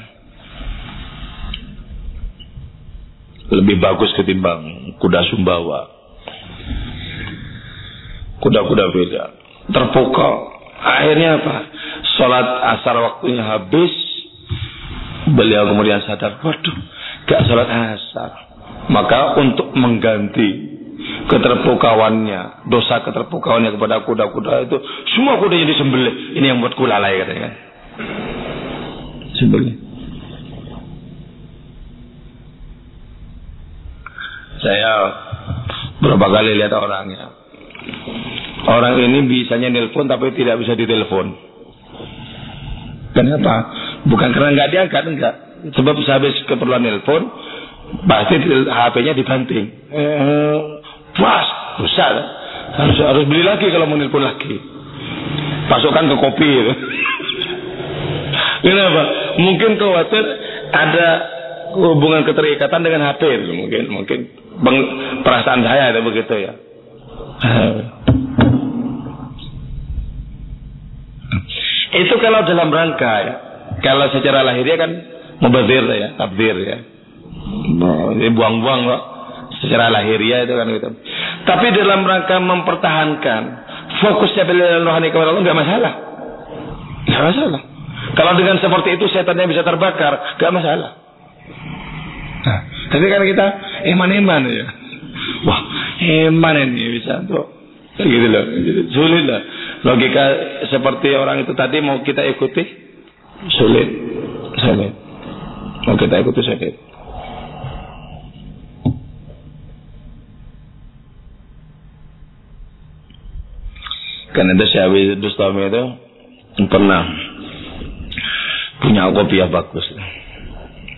[3.59, 5.91] Lebih bagus ketimbang kuda Sumbawa.
[8.39, 9.23] Kuda-kuda beda.
[9.67, 10.35] Terpukau.
[10.79, 11.55] Akhirnya apa?
[12.15, 12.47] Sholat
[12.79, 13.91] asar waktunya habis.
[15.27, 16.39] Beliau kemudian sadar.
[16.39, 16.98] Waduh
[17.29, 18.31] gak sholat asar.
[18.89, 20.49] Maka untuk mengganti
[21.29, 24.77] keterpukauannya, dosa keterpukauannya kepada kuda-kuda itu,
[25.13, 26.33] semua kudanya disembelih.
[26.41, 27.53] Ini yang buat kulalai katanya kan.
[29.37, 29.75] Sembelih.
[34.59, 34.91] Saya
[36.01, 37.31] berapa kali lihat orangnya.
[38.67, 41.31] Orang ini bisanya nelpon tapi tidak bisa ditelepon.
[43.15, 43.55] Kenapa?
[44.03, 45.35] Bukan karena nggak diangkat, enggak.
[45.59, 47.27] Sebab sehabis keperluan nelpon,
[48.07, 49.65] pasti HP-nya dibanting.
[49.91, 50.57] Eh,
[51.19, 51.45] pas,
[51.83, 52.13] besar.
[52.79, 54.55] Harus, harus beli lagi kalau mau nelpon lagi.
[55.67, 56.49] Masukkan ke kopi.
[56.49, 56.73] Gitu.
[58.69, 59.03] Kenapa?
[59.39, 60.23] Mungkin khawatir
[60.69, 61.07] ada
[61.75, 63.21] hubungan keterikatan dengan HP
[63.53, 64.19] mungkin mungkin
[65.21, 66.53] perasaan saya ada begitu ya.
[71.89, 73.35] Itu kalau dalam rangka ya.
[73.79, 74.91] Kalau secara lahirnya kan
[75.39, 76.77] mubazir ya, tabdir ya.
[78.35, 79.01] Buang-buang kok.
[79.59, 80.87] Secara lahiriah itu kan gitu.
[81.43, 83.41] Tapi dalam rangka mempertahankan
[83.99, 85.93] fokusnya bila rohani kepada Allah nggak masalah.
[87.09, 87.61] Nggak masalah.
[88.15, 90.91] Kalau dengan seperti itu setannya bisa terbakar, nggak masalah.
[92.39, 92.59] Nah,
[92.93, 93.45] tapi kan kita
[93.97, 94.67] iman-iman ya.
[95.43, 95.61] Wah,
[96.29, 97.59] iman ini bisa tuh.
[97.99, 98.43] Gitu loh.
[98.95, 99.41] Sulit lah.
[99.83, 100.23] Logika
[100.71, 102.63] seperti orang itu tadi mau kita ikuti
[103.59, 103.89] sulit.
[104.55, 105.08] Sulit.
[105.89, 106.77] Mau kita ikuti sulit.
[114.29, 115.83] Karena itu Syawi Dustami itu
[116.69, 117.09] pernah
[118.85, 119.81] punya kopiah bagus.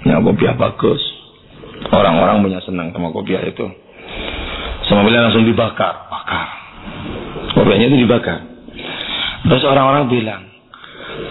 [0.03, 0.99] Punya kopiah bagus.
[1.87, 3.63] Orang-orang punya senang sama kopiah itu.
[4.91, 6.47] Sama bila langsung dibakar, bakar.
[7.55, 8.43] Kopiahnya itu dibakar.
[9.47, 10.50] Terus orang-orang bilang,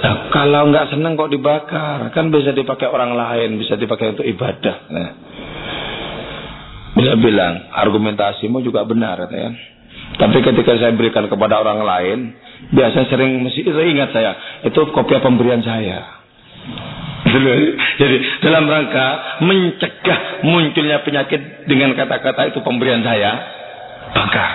[0.02, 4.76] nah, kalau nggak senang kok dibakar, kan bisa dipakai orang lain, bisa dipakai untuk ibadah.
[4.90, 5.10] Nah.
[6.90, 9.50] Bila bilang, argumentasimu juga benar, ya.
[10.18, 12.18] Tapi ketika saya berikan kepada orang lain,
[12.74, 14.32] biasa sering mesti itu ingat saya,
[14.66, 16.20] itu kopiah pemberian saya.
[18.00, 23.30] Jadi dalam rangka mencegah munculnya penyakit dengan kata-kata itu pemberian saya,
[24.10, 24.46] maka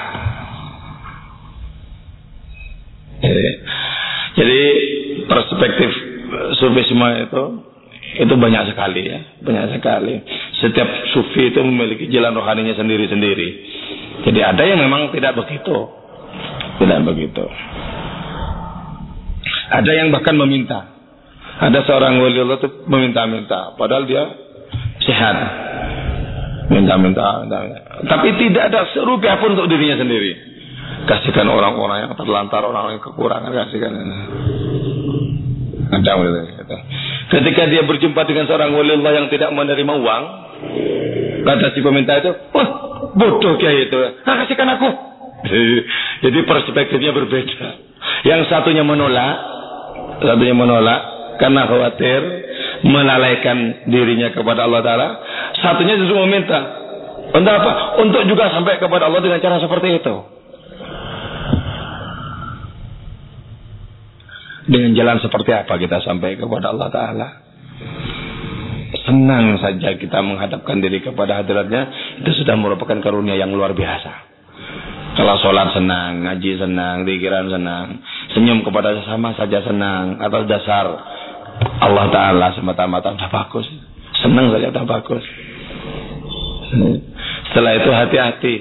[3.25, 3.51] jadi,
[4.35, 4.61] jadi
[5.31, 5.89] perspektif
[6.59, 7.43] sufisme itu
[8.15, 10.15] itu banyak sekali ya, banyak sekali.
[10.63, 13.49] Setiap sufi itu memiliki jalan rohaninya sendiri-sendiri.
[14.23, 15.75] Jadi ada yang memang tidak begitu.
[16.79, 17.43] Tidak begitu.
[19.71, 20.95] Ada yang bahkan meminta.
[21.59, 23.75] Ada seorang wali Allah itu meminta-minta.
[23.79, 24.23] Padahal dia
[25.03, 25.35] sehat.
[26.71, 27.43] Minta-minta.
[28.03, 30.54] Tapi tidak ada serupiah pun untuk dirinya sendiri.
[31.05, 33.49] Kasihkan orang-orang yang terlantar, orang-orang yang kekurangan.
[33.53, 33.91] Kasihkan.
[36.65, 36.77] Ada.
[37.29, 40.23] Ketika dia berjumpa dengan seorang wali Allah yang tidak menerima uang,
[41.45, 42.67] kata si peminta itu, wah
[43.13, 44.89] bodoh kayak itu, nah, kasihkan aku.
[46.25, 47.67] Jadi perspektifnya berbeda.
[48.25, 49.35] Yang satunya menolak,
[50.21, 50.99] satunya menolak
[51.37, 52.21] karena khawatir
[52.85, 55.07] melalaikan dirinya kepada Allah Taala.
[55.61, 56.81] Satunya justru meminta.
[57.35, 58.01] Untuk apa?
[58.01, 60.34] Untuk juga sampai kepada Allah dengan cara seperti itu.
[64.65, 67.27] Dengan jalan seperti apa kita sampai kepada Allah Ta'ala?
[69.05, 74.33] Senang saja kita menghadapkan diri kepada hadiratnya, itu sudah merupakan karunia yang luar biasa.
[75.15, 78.01] Kalau sholat senang, ngaji senang, pikiran senang,
[78.33, 80.85] senyum kepada sesama saja senang, atas dasar
[81.79, 83.67] Allah Ta'ala semata-mata sudah bagus.
[84.19, 85.23] Senang saja sudah bagus.
[87.51, 88.55] Setelah itu hati-hati.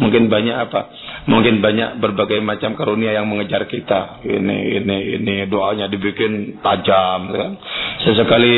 [0.00, 0.88] Mungkin banyak apa?
[1.28, 4.24] Mungkin banyak berbagai macam karunia yang mengejar kita.
[4.24, 7.52] Ini, ini, ini doanya dibikin tajam, kan?
[8.00, 8.54] Sesekali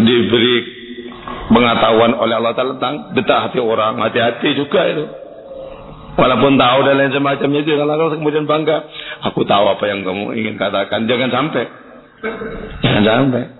[0.00, 0.56] diberi
[1.52, 5.04] pengetahuan oleh Allah Taala tentang detak hati orang, hati-hati juga itu.
[6.16, 8.82] Walaupun tahu dan lain semacamnya itu, kalau kemudian bangga,
[9.30, 11.64] aku tahu apa yang kamu ingin katakan, jangan sampai,
[12.82, 13.59] jangan sampai.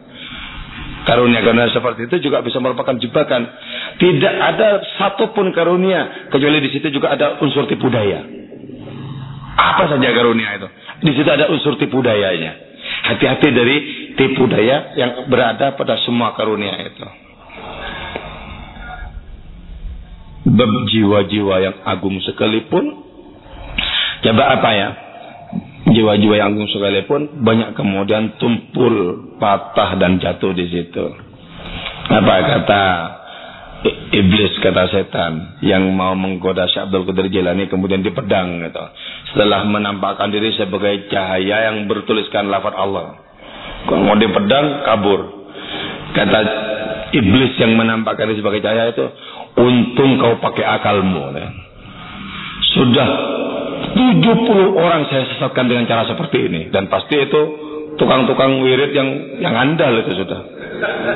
[1.10, 3.42] Karunia-karunia seperti itu juga bisa merupakan jebakan.
[3.98, 8.22] Tidak ada satupun karunia kecuali di situ juga ada unsur tipu daya.
[9.58, 10.68] Apa saja karunia itu?
[11.02, 12.54] Di situ ada unsur tipu dayanya.
[13.10, 13.76] Hati-hati dari
[14.14, 17.06] tipu daya yang berada pada semua karunia itu.
[20.94, 22.86] Jiwa-jiwa yang agung sekalipun
[24.22, 24.88] coba apa ya
[26.00, 31.04] jiwa-jiwa yang agung sekalipun banyak kemudian tumpul, patah dan jatuh di situ.
[32.10, 32.84] Apa kata
[34.12, 38.84] iblis kata setan yang mau menggoda Syekh Abdul Qadir Jilani kemudian dipedang gitu.
[39.32, 43.20] Setelah menampakkan diri sebagai cahaya yang bertuliskan lafaz Allah.
[43.86, 45.20] Kalau mau dipedang kabur.
[46.10, 46.38] Kata
[47.14, 49.06] iblis yang menampakkan diri sebagai cahaya itu
[49.60, 51.30] untung kau pakai akalmu.
[52.74, 53.08] Sudah
[53.90, 57.42] 70 orang saya sesatkan dengan cara seperti ini dan pasti itu
[57.98, 59.08] tukang-tukang wirid yang
[59.42, 60.40] yang andal itu sudah.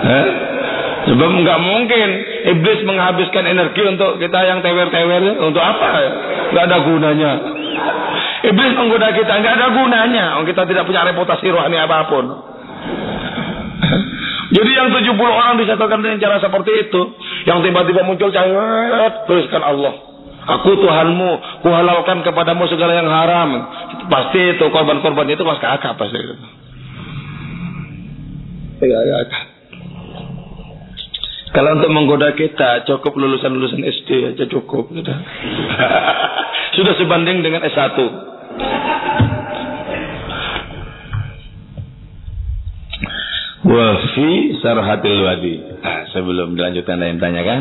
[0.04, 0.26] Eh?
[1.04, 2.08] Sebab nggak mungkin
[2.56, 5.88] iblis menghabiskan energi untuk kita yang tewer-tewer untuk apa?
[6.50, 7.32] Nggak ada gunanya.
[8.44, 10.24] Iblis menggoda kita nggak ada gunanya.
[10.44, 12.24] Kita tidak punya reputasi rohani apa pun.
[14.54, 17.00] Jadi yang 70 orang disatukan dengan cara seperti itu,
[17.48, 20.13] yang tiba-tiba muncul cahaya, teruskan Allah.
[20.44, 21.30] Aku Tuhanmu,
[21.64, 23.50] kuhalalkan kepadamu segala yang haram.
[24.12, 26.20] Pasti itu korban-korban itu mas kakak pasti.
[31.54, 35.18] Kalau untuk menggoda kita cukup lulusan-lulusan SD aja cukup sudah.
[36.76, 37.96] sudah sebanding dengan S1.
[43.64, 44.28] Wa fi
[44.60, 45.56] sarhatil wadi.
[45.80, 47.60] Nah, sebelum dilanjutkan ada yang tanyakan?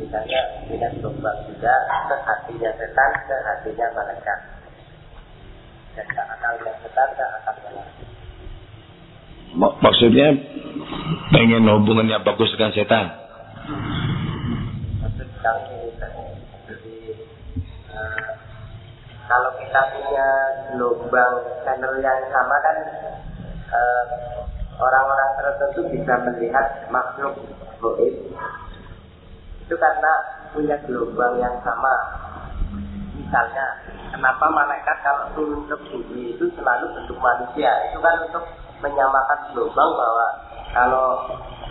[0.00, 1.74] misalnya punya lubang juga
[2.08, 4.38] ke hatinya setan, ke hatinya malaikat.
[5.92, 8.08] Dan ke akalnya setan, ke akalnya malaikat.
[9.84, 10.26] Maksudnya
[11.34, 13.06] pengen hubungannya bagus dengan setan?
[15.04, 15.78] Maksud kami
[16.70, 16.96] jadi
[17.92, 18.30] uh,
[19.26, 20.28] kalau kita punya
[20.70, 21.34] gelombang
[21.66, 22.76] channel yang sama kan
[23.70, 24.10] orang
[24.80, 27.34] orang-orang tertentu bisa melihat makhluk
[27.78, 28.14] goib
[29.70, 30.12] itu karena
[30.50, 31.94] punya gelombang yang sama.
[33.14, 33.66] Misalnya
[34.10, 37.70] kenapa malaikat kalau turun ke bumi itu selalu bentuk manusia?
[37.86, 38.50] Itu kan untuk
[38.82, 40.26] menyamakan gelombang bahwa
[40.74, 41.06] kalau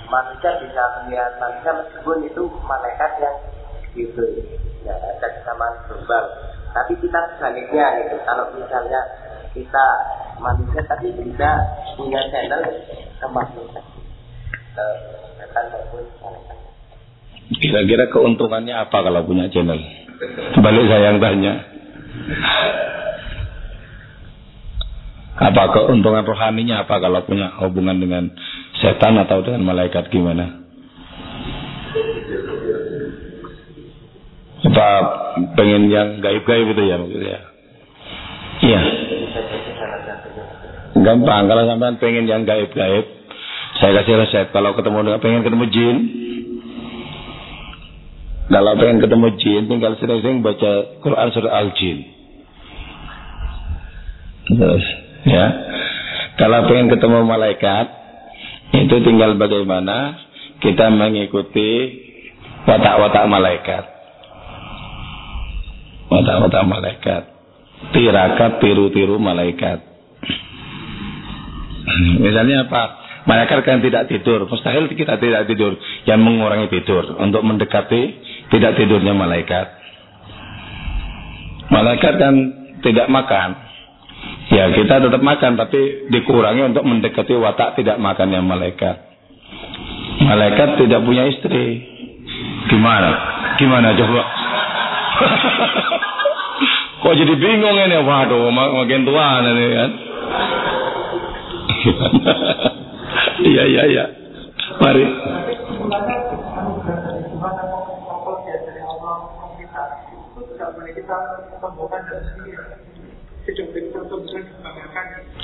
[0.07, 3.35] manusia bisa melihat manusia meskipun itu malaikat yang
[3.91, 4.23] gitu.
[4.87, 6.25] Ya ada kesamaan gelombang.
[6.71, 8.15] Tapi kita sebaliknya gitu.
[8.23, 9.03] Kalau misalnya
[9.51, 9.87] kita
[10.39, 11.51] manusia tapi bisa
[11.99, 12.63] punya channel
[13.19, 13.83] kemanusiaan
[14.71, 14.85] ke
[15.35, 16.07] setan maupun
[17.49, 19.81] Kira-kira keuntungannya apa kalau punya channel?
[20.61, 21.53] Balik saya yang tanya.
[25.39, 28.29] Apa keuntungan rohaninya apa kalau punya hubungan dengan
[28.77, 30.61] setan atau dengan malaikat gimana?
[34.69, 34.89] Apa
[35.57, 37.39] pengen yang gaib-gaib itu ya maksudnya?
[38.59, 38.81] Iya.
[40.99, 43.07] Gampang kalau sampean pengen yang gaib-gaib,
[43.79, 44.45] saya kasih resep.
[44.51, 45.97] Kalau ketemu dengan pengen ketemu jin,
[48.49, 51.97] kalau pengen ketemu jin, tinggal sering-sering baca Quran surah Al-Jin.
[54.49, 54.85] Terus,
[55.29, 55.45] ya.
[56.41, 57.85] Kalau pengen ketemu malaikat,
[58.73, 60.17] itu tinggal bagaimana
[60.65, 61.69] kita mengikuti
[62.65, 63.99] watak-watak malaikat
[66.09, 67.23] watak-watak malaikat.
[67.95, 69.79] Tirakat tiru-tiru malaikat.
[72.19, 72.83] Misalnya apa?
[73.23, 74.49] Malaikat kan tidak tidur.
[74.49, 75.77] Mustahil kita tidak tidur.
[76.03, 77.15] Yang mengurangi tidur.
[77.21, 78.19] Untuk mendekati
[78.49, 79.67] tidak tidurnya malaikat.
[81.69, 82.33] Malaikat kan
[82.81, 83.49] tidak makan.
[84.49, 85.53] Ya kita tetap makan.
[85.57, 88.97] Tapi dikurangi untuk mendekati watak tidak makannya malaikat.
[90.25, 91.85] Malaikat tidak punya istri.
[92.69, 93.09] Gimana?
[93.57, 94.21] Gimana coba?
[97.05, 97.97] Kok jadi bingung ini?
[98.03, 99.91] Waduh, makin tua ini kan.
[103.39, 104.05] Iya, iya, iya.
[104.83, 105.03] Mari.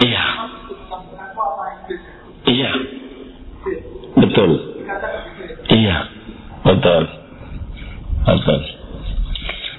[0.06, 0.26] Iya.
[2.46, 2.72] Iya.
[4.16, 4.52] Betul.
[5.70, 5.98] Iya.
[6.66, 7.04] Betul.
[8.26, 8.62] Betul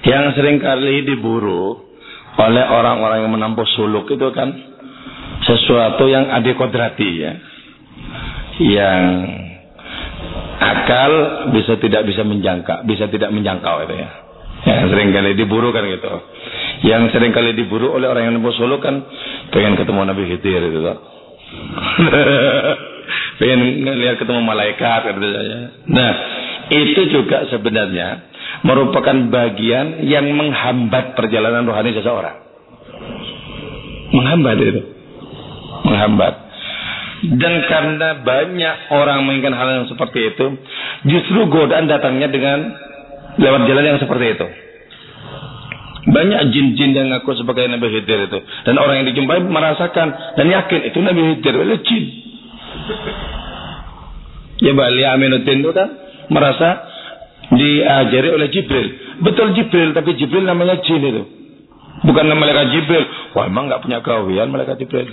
[0.07, 1.83] yang sering kali diburu
[2.39, 4.55] oleh orang-orang yang menampung suluk itu kan
[5.43, 7.33] sesuatu yang adikodrati ya
[8.63, 9.03] yang
[10.57, 11.11] akal
[11.51, 14.09] bisa tidak bisa menjangka bisa tidak menjangkau itu ya
[14.71, 16.11] yang sering kali diburu kan gitu
[16.85, 19.01] yang sering kali diburu oleh orang yang menampung suluk kan
[19.55, 20.97] pengen ketemu Nabi Khidir itu kan
[23.39, 25.57] pengen lihat ketemu malaikat gitu saja
[25.87, 26.11] nah
[26.67, 28.27] itu juga sebenarnya
[28.65, 32.37] merupakan bagian yang menghambat perjalanan rohani seseorang.
[34.15, 34.81] Menghambat itu.
[35.85, 36.33] Menghambat.
[37.37, 40.45] Dan karena banyak orang menginginkan hal yang seperti itu,
[41.09, 42.77] justru godaan datangnya dengan
[43.37, 44.47] lewat jalan yang seperti itu.
[46.07, 48.39] Banyak jin-jin yang ngaku sebagai Nabi Khidir itu.
[48.63, 51.53] Dan orang yang dijumpai merasakan dan yakin itu Nabi Khidir.
[51.67, 52.03] Itu jin.
[54.57, 55.89] Ya Bali Aminuddin itu kan
[56.31, 56.69] merasa
[57.51, 58.87] diajari oleh Jibril.
[59.21, 61.23] Betul Jibril, tapi Jibril namanya jin itu.
[61.97, 63.03] Bukan nama malaikat Jibril.
[63.33, 65.11] Wah emang nggak punya kawian malaikat Jibril.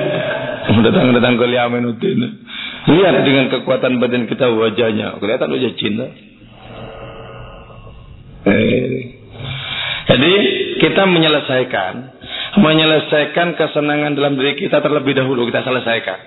[0.86, 2.20] Datang-datang ke Liaminuddin.
[2.86, 5.18] Lihat dengan kekuatan badan kita wajahnya.
[5.18, 5.94] Kelihatan wajah jin.
[8.46, 9.00] Eh.
[10.06, 10.32] Jadi
[10.78, 11.94] kita menyelesaikan
[12.56, 16.18] menyelesaikan kesenangan dalam diri kita terlebih dahulu kita selesaikan.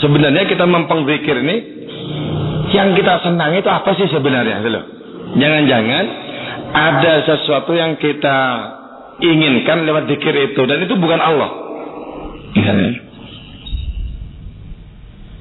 [0.00, 1.56] Sebenarnya kita mempeng zikir ini
[2.72, 4.64] yang kita senang itu apa sih sebenarnya?
[5.34, 6.04] Jangan-jangan
[6.74, 8.38] ada sesuatu yang kita
[9.22, 11.50] inginkan lewat zikir itu dan itu bukan Allah.
[12.54, 12.92] Misalnya.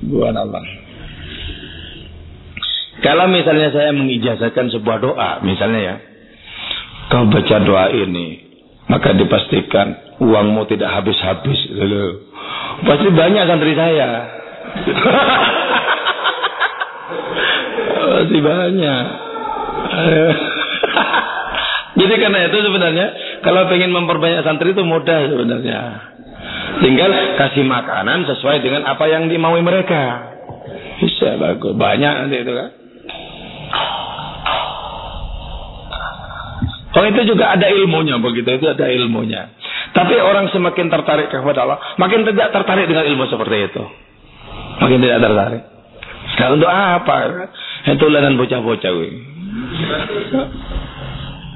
[0.04, 0.83] Bukan Allah.
[3.04, 5.96] Kalau misalnya saya mengijazahkan sebuah doa, misalnya ya,
[7.12, 8.40] kau baca doa ini,
[8.88, 11.60] maka dipastikan uangmu tidak habis-habis.
[12.88, 14.10] Pasti banyak santri saya.
[18.24, 19.06] Pasti banyak.
[22.00, 23.08] Jadi karena itu sebenarnya
[23.44, 25.80] kalau pengen memperbanyak santri itu mudah sebenarnya.
[26.80, 30.32] Tinggal kasih makanan sesuai dengan apa yang dimaui mereka.
[31.04, 31.76] Bisa bagus.
[31.76, 32.83] Banyak nanti itu kan.
[36.94, 39.50] Oh itu juga ada ilmunya begitu itu ada ilmunya.
[39.94, 43.84] Tapi orang semakin tertarik kepada Allah, makin tidak tertarik dengan ilmu seperti itu.
[44.82, 45.64] Makin tidak tertarik.
[46.34, 47.18] Nah untuk apa?
[47.84, 48.94] Itu lanan bocah-bocah.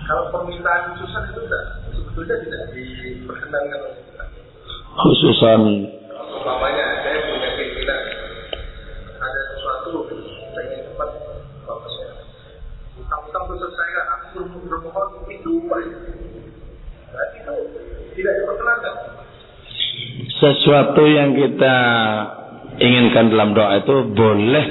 [0.07, 3.81] Kalau permintaan khususan itu tidak, sebetulnya tidak diperkenankan.
[4.95, 5.61] Khususan.
[6.38, 8.01] Umpamanya saya punya keinginan
[9.17, 10.07] ada sesuatu
[10.55, 11.09] pengen cepat
[11.65, 12.07] bagusnya.
[13.01, 15.97] Utang-utang selesaikan, aku bermohon itu aja.
[17.11, 17.55] Berarti itu
[18.15, 18.95] tidak diperkenankan.
[20.38, 21.77] Sesuatu yang kita
[22.77, 24.65] inginkan dalam doa itu boleh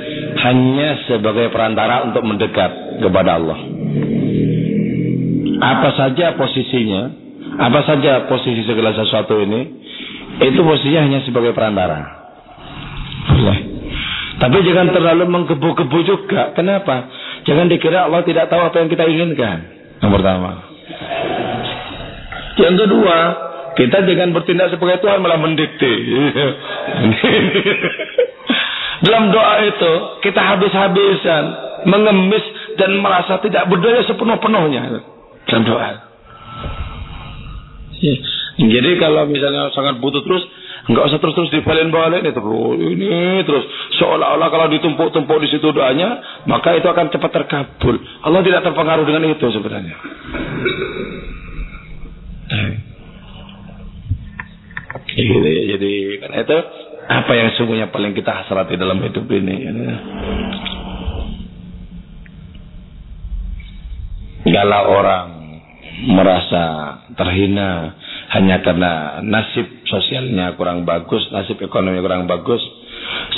[0.46, 3.58] hanya sebagai perantara untuk mendekat kepada Allah.
[5.56, 7.02] Apa saja posisinya,
[7.58, 9.60] apa saja posisi segala sesuatu ini,
[10.38, 11.98] itu posisinya hanya sebagai perantara.
[13.26, 13.58] Boleh.
[14.36, 16.52] Tapi jangan terlalu menggebu-gebu juga.
[16.52, 17.08] Kenapa?
[17.48, 19.58] Jangan dikira Allah tidak tahu apa yang kita inginkan.
[20.04, 20.50] Yang pertama.
[22.56, 23.18] Yang kedua,
[23.77, 25.93] kita jangan bertindak sebagai Tuhan malah mendikte.
[29.05, 29.93] Dalam doa itu
[30.24, 31.45] kita habis-habisan
[31.85, 32.41] mengemis
[32.81, 35.05] dan merasa tidak berdaya sepenuh-penuhnya
[35.47, 35.91] dalam doa.
[38.57, 40.45] Jadi kalau misalnya sangat butuh terus,
[40.89, 43.64] nggak usah terus-terus dibalen-balen itu terus ini terus
[44.01, 48.01] seolah-olah kalau ditumpuk-tumpuk di situ doanya, maka itu akan cepat terkabul.
[48.24, 49.97] Allah tidak terpengaruh dengan itu sebenarnya.
[55.14, 55.62] Gitu ya.
[55.76, 55.92] Jadi
[56.22, 56.59] karena itu
[57.07, 59.54] apa yang sungguhnya paling kita hasrati dalam hidup ini.
[59.62, 59.74] Ya.
[64.46, 65.26] Kalau orang
[66.07, 66.64] merasa
[67.14, 67.94] terhina
[68.34, 72.61] hanya karena nasib sosialnya kurang bagus, nasib ekonomi kurang bagus,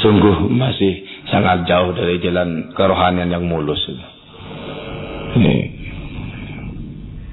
[0.00, 3.80] sungguh masih sangat jauh dari jalan kerohanian yang mulus.
[5.36, 5.56] Ini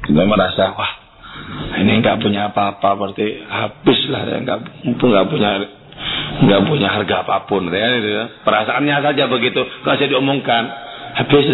[0.06, 1.05] kita merasa wah
[1.82, 4.60] ini nggak punya apa-apa berarti habis lah nggak
[4.92, 5.50] nggak punya
[6.36, 8.26] nggak punya harga apa pun ya, itu ya.
[8.44, 10.64] perasaannya saja begitu kalau saya diomongkan
[11.16, 11.46] habis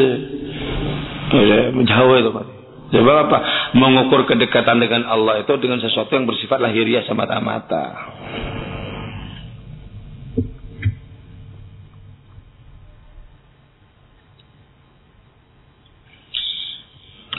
[1.32, 2.46] ya, menjauh itu pak
[2.92, 3.40] Sebab apa?
[3.72, 8.12] Mengukur kedekatan dengan Allah itu dengan sesuatu yang bersifat lahiriah semata-mata.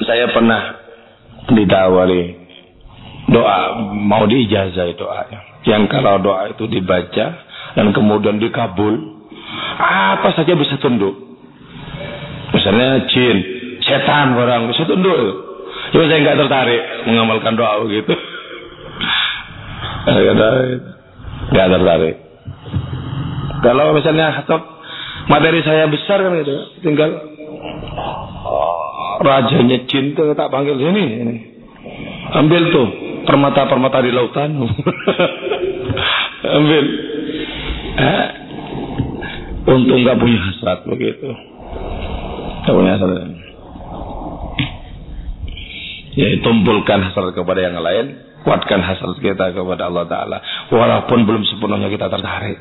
[0.09, 0.62] Saya pernah
[1.53, 2.41] ditawari
[3.33, 5.24] doa mau diijazah doa
[5.64, 7.26] yang kalau doa itu dibaca
[7.72, 9.22] dan kemudian dikabul
[9.78, 11.16] apa saja bisa tunduk.
[12.53, 13.37] Misalnya jin
[13.83, 15.51] setan orang bisa tunduk
[15.93, 18.12] cuma saya nggak tertarik mengamalkan doa begitu.
[21.53, 22.16] Nggak tertarik.
[23.62, 24.43] Kalau misalnya
[25.30, 27.11] materi saya besar kan gitu tinggal
[28.43, 31.37] oh, rajanya jin tuh tak panggil sini ini.
[32.33, 34.51] Ambil tuh permata-permata di lautan.
[36.59, 36.85] Ambil.
[37.93, 38.27] Eh,
[39.68, 41.29] untung nggak punya hasrat begitu.
[42.62, 43.31] Nggak punya hasrat.
[46.12, 50.39] Ya, tumpulkan hasrat kepada yang lain, kuatkan hasrat kita kepada Allah Ta'ala.
[50.68, 52.59] Walaupun belum sepenuhnya kita tertarik.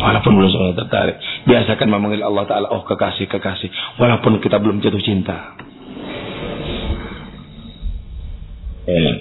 [0.00, 1.16] Walaupun belum sepenuhnya tertarik.
[1.44, 3.68] Biasakan memanggil Allah Ta'ala, oh kekasih, kekasih.
[4.00, 5.52] Walaupun kita belum jatuh cinta.
[8.84, 9.12] Ya.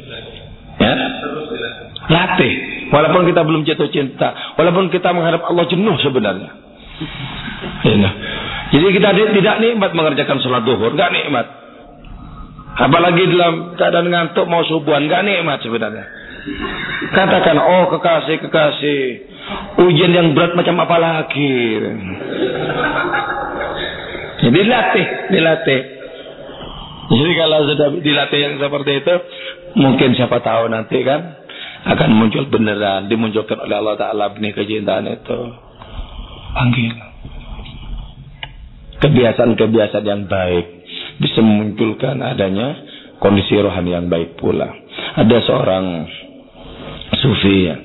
[0.80, 0.93] ya.
[2.11, 2.53] Latih.
[2.91, 4.55] Walaupun kita belum jatuh cinta.
[4.59, 6.51] Walaupun kita menghadap Allah jenuh sebenarnya.
[7.88, 8.11] Ya.
[8.74, 10.93] Jadi kita tidak nikmat mengerjakan sholat duhur.
[10.93, 11.47] Gak nikmat.
[12.74, 15.07] Apalagi dalam keadaan ngantuk mau subuhan.
[15.07, 16.05] Gak nikmat sebenarnya.
[17.16, 19.03] Katakan, oh kekasih, kekasih.
[19.80, 21.80] Ujian yang berat macam apa lagi.
[24.43, 25.82] Jadi latih, dilatih.
[27.12, 29.16] Jadi kalau sudah dilatih yang seperti itu,
[29.76, 31.43] mungkin siapa tahu nanti kan
[31.84, 35.39] akan muncul beneran dimunculkan oleh Allah Taala benih kecintaan itu.
[36.54, 36.93] Panggil.
[39.04, 40.66] Kebiasaan-kebiasaan yang baik
[41.20, 42.80] bisa memunculkan adanya
[43.20, 44.72] kondisi rohani yang baik pula.
[45.20, 45.86] Ada seorang
[47.20, 47.76] sufi ya,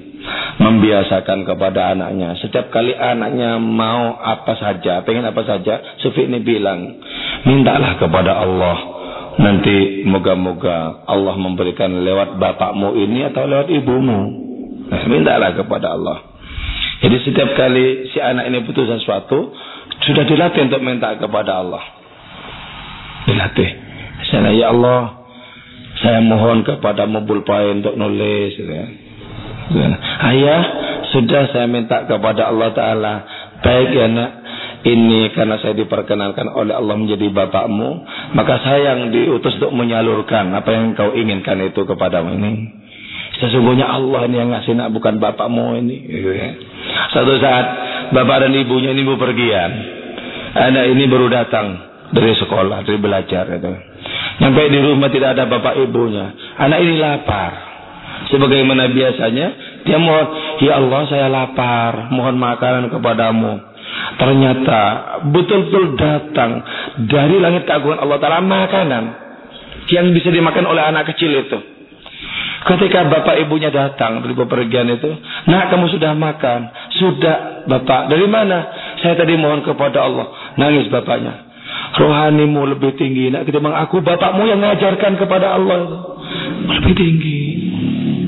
[0.62, 2.39] membiasakan kepada anaknya.
[2.39, 7.03] Setiap kali anaknya mau apa saja, pengen apa saja, sufi ini bilang,
[7.51, 8.97] mintalah kepada Allah
[9.39, 14.20] Nanti moga-moga Allah memberikan lewat bapakmu ini atau lewat ibumu.
[14.91, 16.18] Nah, mintalah kepada Allah.
[16.99, 19.55] Jadi setiap kali si anak ini butuh sesuatu,
[20.03, 21.84] sudah dilatih untuk minta kepada Allah.
[23.30, 23.70] Dilatih.
[24.26, 25.22] Saya ya Allah,
[26.03, 28.59] saya mohon kepada mobil pulpen untuk nulis.
[28.59, 28.84] Ya.
[30.26, 30.62] Ayah,
[31.14, 33.14] sudah saya minta kepada Allah Ta'ala.
[33.62, 34.30] Baik ya nak,
[34.87, 37.91] ini karena saya diperkenalkan oleh Allah menjadi bapakmu,
[38.39, 42.53] maka saya yang diutus untuk menyalurkan apa yang kau inginkan itu kepadamu ini.
[43.39, 45.97] Sesungguhnya Allah ini yang ngasih nak bukan bapakmu ini.
[46.07, 46.49] Gitu ya.
[47.14, 47.66] Satu saat
[48.14, 49.70] bapak dan ibunya ini bepergian.
[50.59, 51.66] Anak ini baru datang
[52.11, 53.72] dari sekolah, dari belajar itu.
[54.39, 56.35] Sampai di rumah tidak ada bapak ibunya.
[56.59, 57.53] Anak ini lapar.
[58.29, 59.47] Sebagaimana biasanya,
[59.87, 60.26] dia mohon,
[60.59, 63.78] Ya Allah saya lapar, mohon makanan kepadamu.
[64.18, 64.80] Ternyata
[65.30, 66.62] betul-betul datang
[67.07, 69.05] dari langit keagungan Allah Ta'ala makanan
[69.88, 71.59] yang bisa dimakan oleh anak kecil itu.
[72.59, 75.09] Ketika bapak ibunya datang dari bepergian itu,
[75.46, 76.61] nah kamu sudah makan,
[76.99, 78.11] sudah bapak.
[78.11, 78.59] Dari mana?
[78.99, 80.26] Saya tadi mohon kepada Allah.
[80.59, 81.49] Nangis bapaknya.
[81.94, 83.30] Rohanimu lebih tinggi.
[83.30, 85.78] Nak ketimbang aku bapakmu yang ngajarkan kepada Allah.
[86.82, 87.40] Lebih tinggi.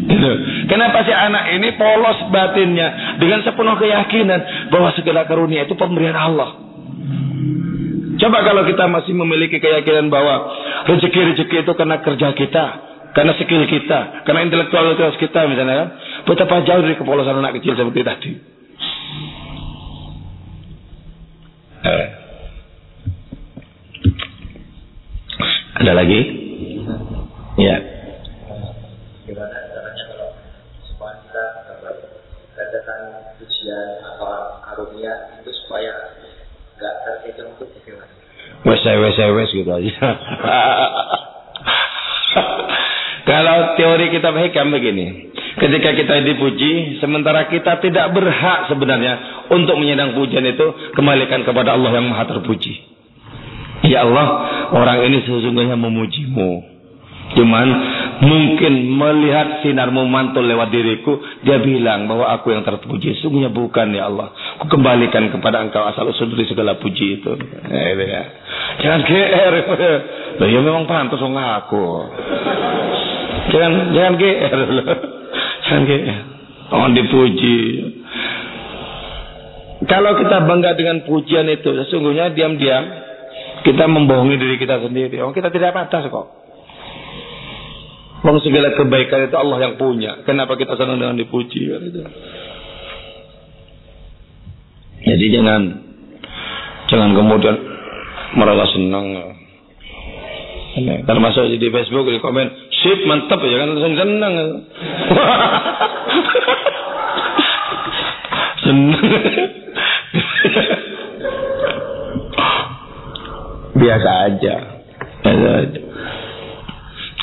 [0.09, 0.33] Gitu.
[0.71, 6.55] Kenapa si anak ini polos batinnya dengan sepenuh keyakinan bahwa segala karunia itu pemberian Allah.
[8.23, 10.47] Coba kalau kita masih memiliki keyakinan bahwa
[10.87, 12.65] rezeki-rezeki itu karena kerja kita,
[13.19, 15.89] karena skill kita, karena intelektualitas kita misalnya kan,
[16.31, 18.31] betapa jauh dari kepolosan anak kecil seperti tadi.
[21.81, 22.07] Eh.
[25.81, 26.21] Ada lagi?
[27.59, 28.00] Ya.
[33.71, 35.95] Pujian atau karunia itu supaya
[36.75, 38.13] nggak terhitung itu bagaimana?
[38.67, 39.95] Wes wes wes gitu aja.
[43.31, 50.19] Kalau teori kita hikam begini, ketika kita dipuji, sementara kita tidak berhak sebenarnya untuk menyedang
[50.19, 50.67] pujian itu,
[50.99, 52.75] kembalikan kepada Allah yang maha terpuji.
[53.87, 54.27] Ya Allah,
[54.75, 56.51] orang ini sesungguhnya memujimu.
[57.39, 57.67] Cuman
[58.21, 63.17] mungkin melihat sinarmu mantul lewat diriku, dia bilang bahwa aku yang terpuji.
[63.25, 64.31] Sungguhnya bukan ya Allah.
[64.61, 67.33] Aku kembalikan kepada engkau asal usul dari segala puji itu.
[67.69, 68.23] Eh, ya.
[68.85, 69.55] Jangan GR.
[70.41, 71.85] Loh, ya memang pantas aku.
[73.51, 74.61] Jangan jangan GR.
[75.65, 76.21] Jangan GR.
[76.71, 77.59] Oh dipuji.
[79.89, 82.85] Kalau kita bangga dengan pujian itu, sesungguhnya diam-diam
[83.65, 85.25] kita membohongi diri kita sendiri.
[85.25, 86.27] Oh, kita tidak pantas kok.
[88.21, 90.21] Wong segala kebaikan itu Allah yang punya.
[90.29, 91.73] Kenapa kita senang dengan dipuji?
[95.01, 95.63] Jadi jangan
[96.93, 97.57] jangan kemudian
[98.37, 99.07] merasa senang.
[101.09, 102.47] Termasuk di Facebook di komen,
[102.85, 104.35] sip mantap ya kan langsung senang.
[108.61, 109.01] senang.
[113.81, 114.55] Biasa aja.
[115.25, 115.81] Biasa aja.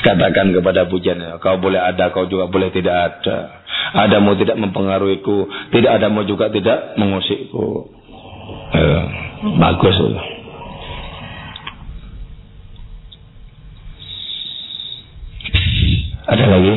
[0.08, 3.60] Katakan kepada pujiannya, kau boleh ada, kau juga boleh tidak ada.
[3.92, 7.92] Adamu tidak mempengaruhiku, tidak adamu juga tidak mengusikku.
[8.72, 9.02] Eh,
[9.60, 9.96] bagus.
[16.24, 16.76] Ada lagi?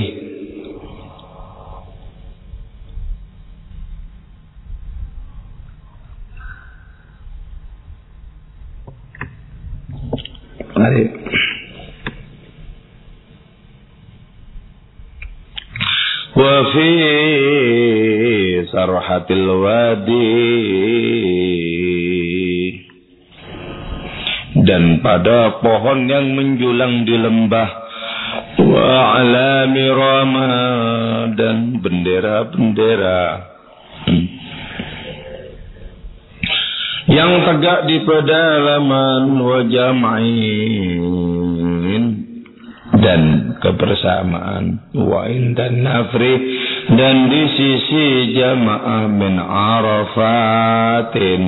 [19.11, 20.31] سرحة الوادي
[24.67, 27.71] dan pada pohon yang menjulang di lembah
[28.63, 30.51] wa alami rama
[31.35, 33.23] dan bendera-bendera
[34.07, 34.27] hmm.
[37.11, 41.07] yang tegak di pedalaman wa jam'in
[42.97, 43.23] dan
[43.61, 46.35] kebersamaan wa'in dan nafri
[46.92, 51.44] dan di sisi jamaah min arafatin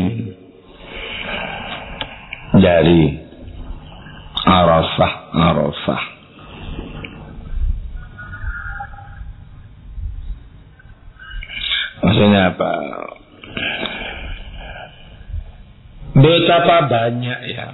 [2.64, 3.24] dari
[4.44, 6.04] Arafah, Arafah.
[12.04, 12.72] Maksudnya apa?
[16.14, 17.68] Betapa banyak ya.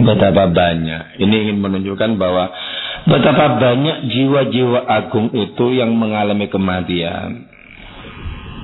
[0.00, 1.20] Betapa banyak.
[1.20, 2.48] Ini ingin menunjukkan bahwa
[3.10, 7.50] betapa banyak jiwa-jiwa agung itu yang mengalami kematian.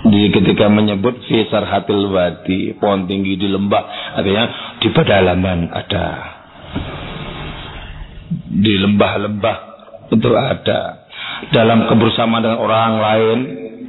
[0.06, 4.44] Di ketika menyebut Fisar Hatil Wadi, pohon tinggi di lembah, artinya
[4.78, 6.08] di pedalaman ada.
[8.46, 9.56] Di lembah-lembah
[10.14, 11.10] itu ada.
[11.50, 13.38] Dalam kebersamaan dengan orang lain,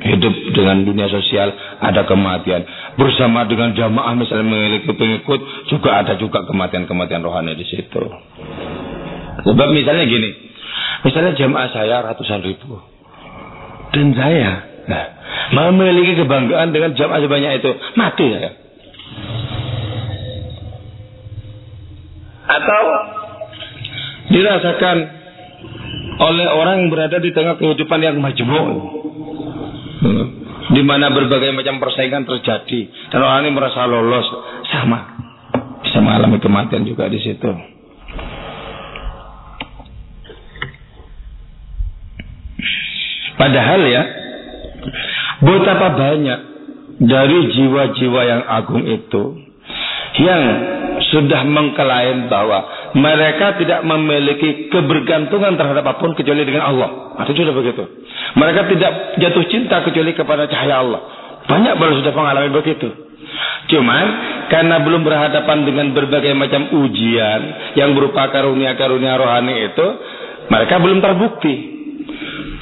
[0.01, 1.53] hidup dengan dunia sosial,
[1.85, 2.65] ada kematian.
[2.97, 8.03] Bersama dengan jamaah misalnya memiliki pengikut, juga ada juga kematian-kematian rohani di situ.
[9.45, 10.46] Sebab misalnya gini,
[11.07, 12.75] misalnya jamaah saya ratusan ribu.
[13.95, 14.51] Dan saya,
[14.91, 15.05] nah,
[15.55, 18.51] memiliki kebanggaan dengan jamaah sebanyak itu, mati saya.
[22.47, 22.83] Atau
[24.35, 24.97] dirasakan
[26.17, 28.67] oleh orang yang berada di tengah kehidupan yang majmuk.
[29.97, 30.25] Hmm.
[30.67, 34.27] Di mana berbagai macam persaingan terjadi dan orang ini merasa lolos
[34.67, 35.15] sama
[35.79, 37.76] bisa mengalami kematian juga di situ.
[43.37, 44.03] Padahal ya
[45.37, 46.39] Betapa banyak
[46.97, 49.23] dari jiwa-jiwa yang agung itu
[50.17, 50.41] yang
[51.13, 56.89] sudah mengklaim bahwa mereka tidak memiliki kebergantungan terhadap apa pun kecuali dengan Allah.
[57.21, 57.85] Itu sudah begitu.
[58.33, 61.01] Mereka tidak jatuh cinta kecuali kepada cahaya Allah.
[61.45, 62.89] Banyak baru sudah mengalami begitu.
[63.69, 64.05] Cuman
[64.49, 67.41] karena belum berhadapan dengan berbagai macam ujian
[67.77, 69.87] yang berupa karunia-karunia rohani itu,
[70.49, 71.76] mereka belum terbukti.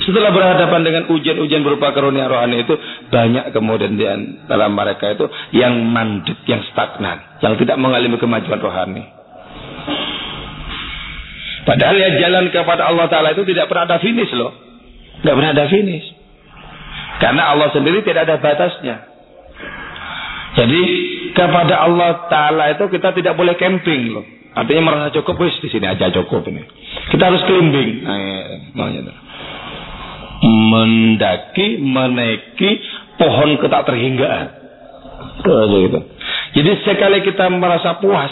[0.05, 2.77] Setelah berhadapan dengan ujian-ujian berupa karunia rohani itu,
[3.09, 4.05] banyak kemudian di
[4.45, 5.25] dalam mereka itu
[5.57, 9.03] yang mandek, yang stagnan, yang tidak mengalami kemajuan rohani.
[11.65, 14.53] Padahal ya jalan kepada Allah Ta'ala itu tidak pernah ada finish loh.
[15.25, 16.05] Tidak pernah ada finish.
[17.17, 18.95] Karena Allah sendiri tidak ada batasnya.
[20.55, 20.81] Jadi
[21.33, 24.25] kepada Allah Ta'ala itu kita tidak boleh camping loh.
[24.55, 26.63] Artinya merasa cukup, wis di sini aja cukup ini.
[27.11, 27.91] Kita harus climbing.
[28.07, 28.39] Nah, ya,
[28.71, 29.24] maunya
[30.45, 32.69] mendaki, menaiki
[33.17, 34.47] pohon ketak terhinggaan.
[35.45, 35.99] Gitu.
[36.55, 38.31] Jadi sekali kita merasa puas,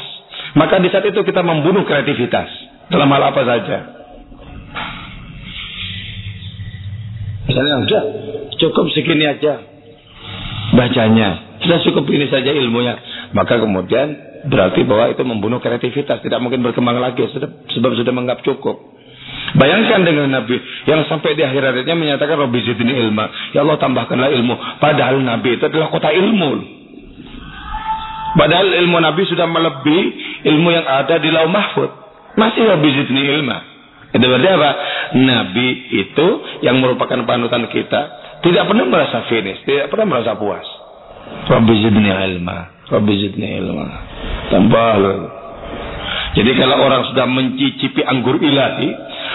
[0.55, 2.49] maka di saat itu kita membunuh kreativitas
[2.89, 3.78] dalam hal apa saja.
[7.43, 8.03] Misalnya sudah
[8.55, 9.59] cukup segini aja
[10.74, 12.97] bacanya, sudah cukup ini saja ilmunya,
[13.36, 14.16] maka kemudian
[14.47, 17.28] berarti bahwa itu membunuh kreativitas, tidak mungkin berkembang lagi
[17.76, 18.93] sebab sudah menganggap cukup.
[19.54, 20.58] Bayangkan dengan Nabi
[20.89, 23.30] yang sampai di akhir hayatnya menyatakan Rabbi zidni ilma.
[23.54, 24.82] Ya Allah tambahkanlah ilmu.
[24.82, 26.51] Padahal Nabi itu adalah kota ilmu.
[28.34, 30.04] Padahal ilmu Nabi sudah melebihi
[30.49, 31.89] ilmu yang ada di lauh mahfud.
[32.34, 33.62] Masih Rabbi zidni ilma.
[34.14, 34.72] Itu berarti apa?
[35.22, 35.68] Nabi
[36.01, 36.28] itu
[36.66, 38.01] yang merupakan panutan kita
[38.41, 40.66] tidak pernah merasa finish, tidak pernah merasa puas.
[41.45, 42.74] Rabbi zidni ilma.
[42.89, 43.86] Rabbi zidni ilma.
[44.49, 44.97] Tambah
[46.34, 48.89] Jadi kalau orang sudah mencicipi anggur ilahi,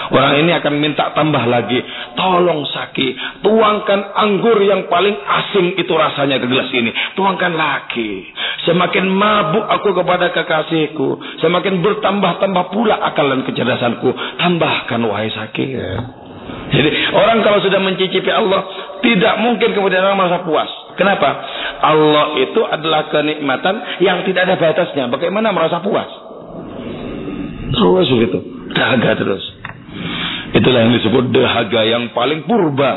[0.09, 1.77] Orang ini akan minta tambah lagi.
[2.17, 3.13] Tolong Saki,
[3.45, 6.89] tuangkan anggur yang paling asing itu rasanya ke gelas ini.
[7.13, 8.25] Tuangkan lagi.
[8.65, 11.39] Semakin mabuk aku kepada kekasihku.
[11.41, 14.09] Semakin bertambah-tambah pula akal dan kecerdasanku.
[14.41, 15.77] Tambahkan wahai Saki.
[16.69, 18.61] Jadi orang kalau sudah mencicipi Allah
[19.01, 20.69] tidak mungkin kemudian orang merasa puas.
[20.97, 21.29] Kenapa?
[21.81, 25.09] Allah itu adalah kenikmatan yang tidak ada batasnya.
[25.09, 26.09] Bagaimana merasa puas?
[27.73, 28.39] Terus begitu.
[28.73, 29.58] Dahaga terus.
[30.49, 32.91] Itulah yang disebut dahaga yang paling purba.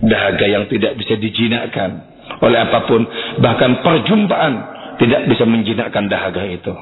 [0.00, 2.04] Dahaga yang tidak bisa dijinakkan
[2.40, 3.04] oleh apa pun.
[3.40, 4.52] Bahkan perjumpaan
[5.00, 6.74] tidak bisa menjinakkan dahaga itu.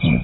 [0.00, 0.20] Hmm.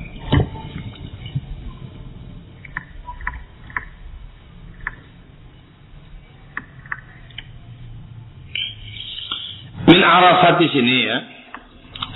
[9.82, 11.18] Min arafat di sini ya.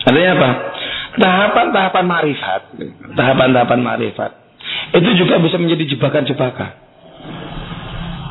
[0.06, 0.50] Artinya apa?
[1.16, 2.62] Tahapan-tahapan marifat,
[3.16, 4.30] tahapan-tahapan marifat,
[4.92, 6.70] itu juga bisa menjadi jebakan-jebakan.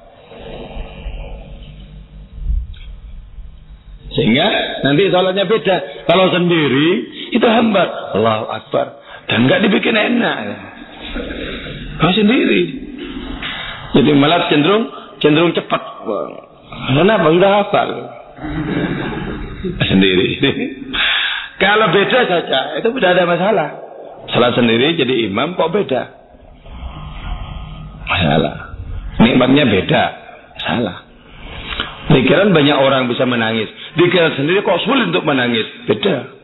[4.19, 4.47] Sehingga
[4.83, 5.77] nanti sholatnya beda.
[6.11, 6.89] Kalau sendiri
[7.31, 8.19] itu hambar.
[8.19, 8.99] Allahu Akbar.
[9.31, 10.37] Dan nggak dibikin enak.
[12.03, 12.63] Kalau sendiri.
[13.95, 14.91] Jadi malah cenderung
[15.23, 15.83] cenderung cepat.
[16.99, 17.27] Kenapa?
[17.31, 17.89] Sudah hafal.
[19.87, 20.29] Sendiri.
[21.63, 23.69] Kalau beda saja, itu tidak ada masalah.
[24.31, 26.03] Salah sendiri jadi imam kok beda?
[28.07, 28.79] Masalah.
[29.19, 30.05] Nikmatnya beda.
[30.63, 30.99] Salah.
[32.09, 33.69] Pikiran banyak orang bisa menangis.
[33.99, 35.67] Pikiran sendiri kok sulit untuk menangis.
[35.91, 36.39] Beda.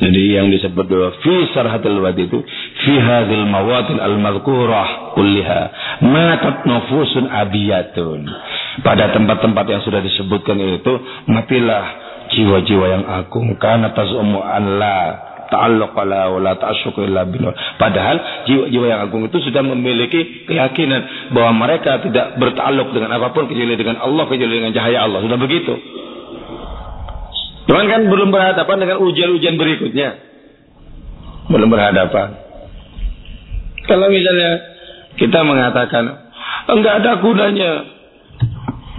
[0.00, 2.40] Jadi yang disebut bahwa fi sarhatil wad itu
[2.82, 5.60] fi hadhil mawadil al madhkurah kulliha
[6.02, 8.26] matat nufusun abiyatun.
[8.82, 10.92] Pada tempat-tempat yang sudah disebutkan itu
[11.30, 11.84] matilah
[12.32, 14.82] jiwa-jiwa yang agung karena tazumu an
[17.76, 23.50] Padahal jiwa-jiwa yang agung itu sudah memiliki keyakinan bahwa mereka tidak bertakluk dengan apa pun
[23.50, 25.20] kecuali dengan Allah kecuali dengan cahaya Allah.
[25.26, 25.74] Sudah begitu.
[27.70, 30.08] Cuman kan belum berhadapan dengan ujian-ujian berikutnya.
[31.50, 32.28] Belum berhadapan.
[33.86, 34.50] Kalau misalnya
[35.18, 36.04] kita mengatakan
[36.70, 37.70] enggak ada gunanya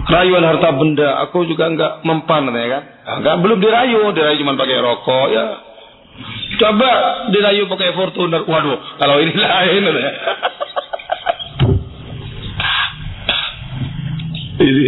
[0.08, 2.82] rayuan harta benda, aku juga enggak mempan ya kan?
[3.22, 5.44] Enggak belum dirayu, dirayu cuma pakai rokok ya.
[6.60, 6.90] Coba
[7.32, 8.44] dirayu pakai Fortuner.
[8.44, 10.12] Waduh, kalau ini lain ya.
[14.62, 14.86] Ini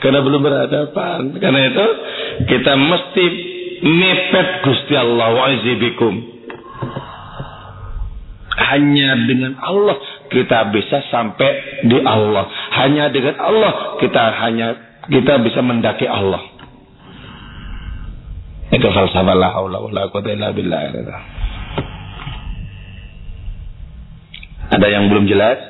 [0.00, 1.18] karena belum berhadapan.
[1.38, 1.86] Karena itu
[2.48, 3.24] kita mesti
[3.84, 5.48] mepet Gusti Allah wa
[8.54, 9.96] Hanya dengan Allah
[10.30, 12.48] kita bisa sampai di Allah.
[12.80, 14.68] Hanya dengan Allah kita hanya
[15.10, 16.53] kita bisa mendaki Allah.
[18.74, 20.82] Itu falsafah la haula wala quwata illa billah.
[24.74, 25.62] Ada yang belum jelas?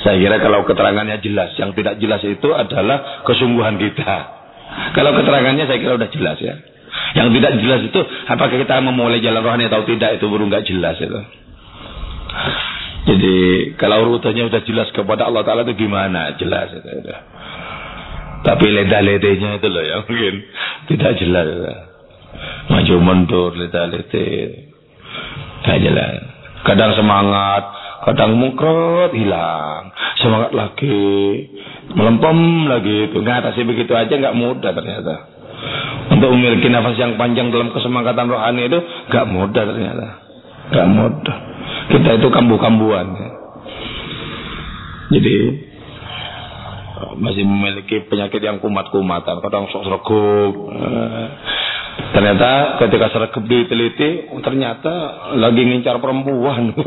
[0.00, 4.40] Saya kira kalau keterangannya jelas, yang tidak jelas itu adalah kesungguhan kita.
[4.96, 6.56] Kalau keterangannya saya kira sudah jelas ya.
[7.20, 8.00] Yang tidak jelas itu
[8.30, 11.20] apakah kita memulai jalan rohani atau tidak itu baru nggak jelas itu.
[13.00, 13.36] Jadi
[13.76, 16.32] kalau urutannya sudah jelas kepada Allah Taala itu gimana?
[16.40, 16.88] Jelas itu.
[16.88, 17.12] itu.
[18.40, 20.34] Tapi leda-ledenya itu loh ya mungkin
[20.88, 21.46] tidak jelas.
[22.72, 24.28] Maju mundur leda-lede.
[25.60, 26.24] Tidak jelas.
[26.64, 27.62] Kadang semangat,
[28.04, 31.00] kadang mungkrot hilang semangat lagi
[31.92, 35.14] melempem lagi itu ngatasi begitu aja nggak mudah ternyata
[36.08, 38.78] untuk memiliki nafas yang panjang dalam kesemangatan rohani itu
[39.12, 40.06] nggak mudah ternyata
[40.72, 41.36] nggak mudah
[41.90, 43.30] kita itu kambuh-kambuhan ya.
[45.12, 45.34] jadi
[47.16, 50.54] masih memiliki penyakit yang kumat-kumatan kadang sok sereguk
[52.10, 54.92] Ternyata ketika sergap diteliti, ternyata
[55.38, 56.74] lagi ngincar perempuan.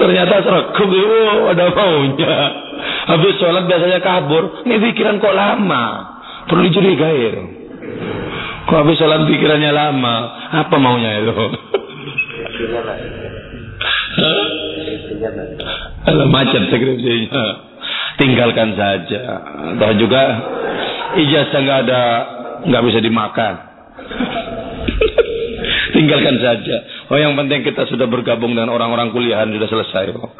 [0.00, 1.18] ternyata sergap itu
[1.50, 2.36] ada maunya.
[3.06, 4.62] Habis sholat biasanya kabur.
[4.68, 5.84] Ini pikiran kok lama.
[6.46, 7.34] Perlu dicurigai.
[8.70, 10.16] Kok habis sholat pikirannya lama?
[10.62, 11.34] Apa maunya itu?
[16.06, 17.44] Kalau macet skripsinya.
[18.16, 19.22] Tinggalkan saja.
[19.76, 20.22] Atau juga
[21.16, 22.02] ijazah nggak ada
[22.66, 23.54] nggak bisa dimakan
[25.96, 26.76] tinggalkan saja
[27.12, 30.28] oh yang penting kita sudah bergabung dengan orang-orang kuliahan sudah selesai oh.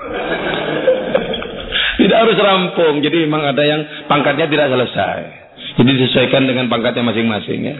[2.03, 3.80] tidak harus rampung jadi memang ada yang
[4.11, 5.20] pangkatnya tidak selesai
[5.76, 7.76] jadi disesuaikan dengan pangkatnya masing-masing ya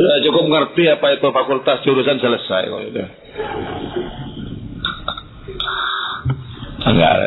[0.00, 3.04] cukup ngerti apa itu fakultas jurusan selesai kok itu.
[6.82, 7.12] Enggak.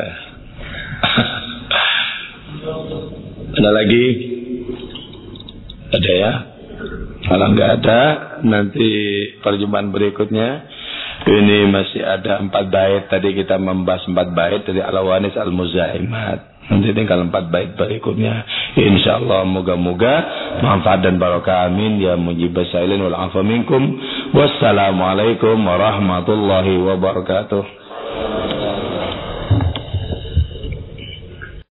[3.55, 4.05] Ada lagi?
[5.93, 6.33] Ada ya?
[7.25, 8.01] Kalau nggak ada,
[8.45, 8.89] nanti
[9.41, 10.69] perjumpaan berikutnya
[11.25, 13.09] ini masih ada empat bait.
[13.09, 16.54] Tadi kita membahas empat bait dari Al-Wanis Al-Muzaimat.
[16.65, 18.41] Nanti tinggal empat bait berikutnya.
[18.73, 20.13] Insya Allah moga-moga
[20.65, 22.01] manfaat dan barokah amin.
[22.01, 24.01] Ya mujib sailin wal afa minkum.
[24.33, 27.63] Wassalamualaikum warahmatullahi wabarakatuh.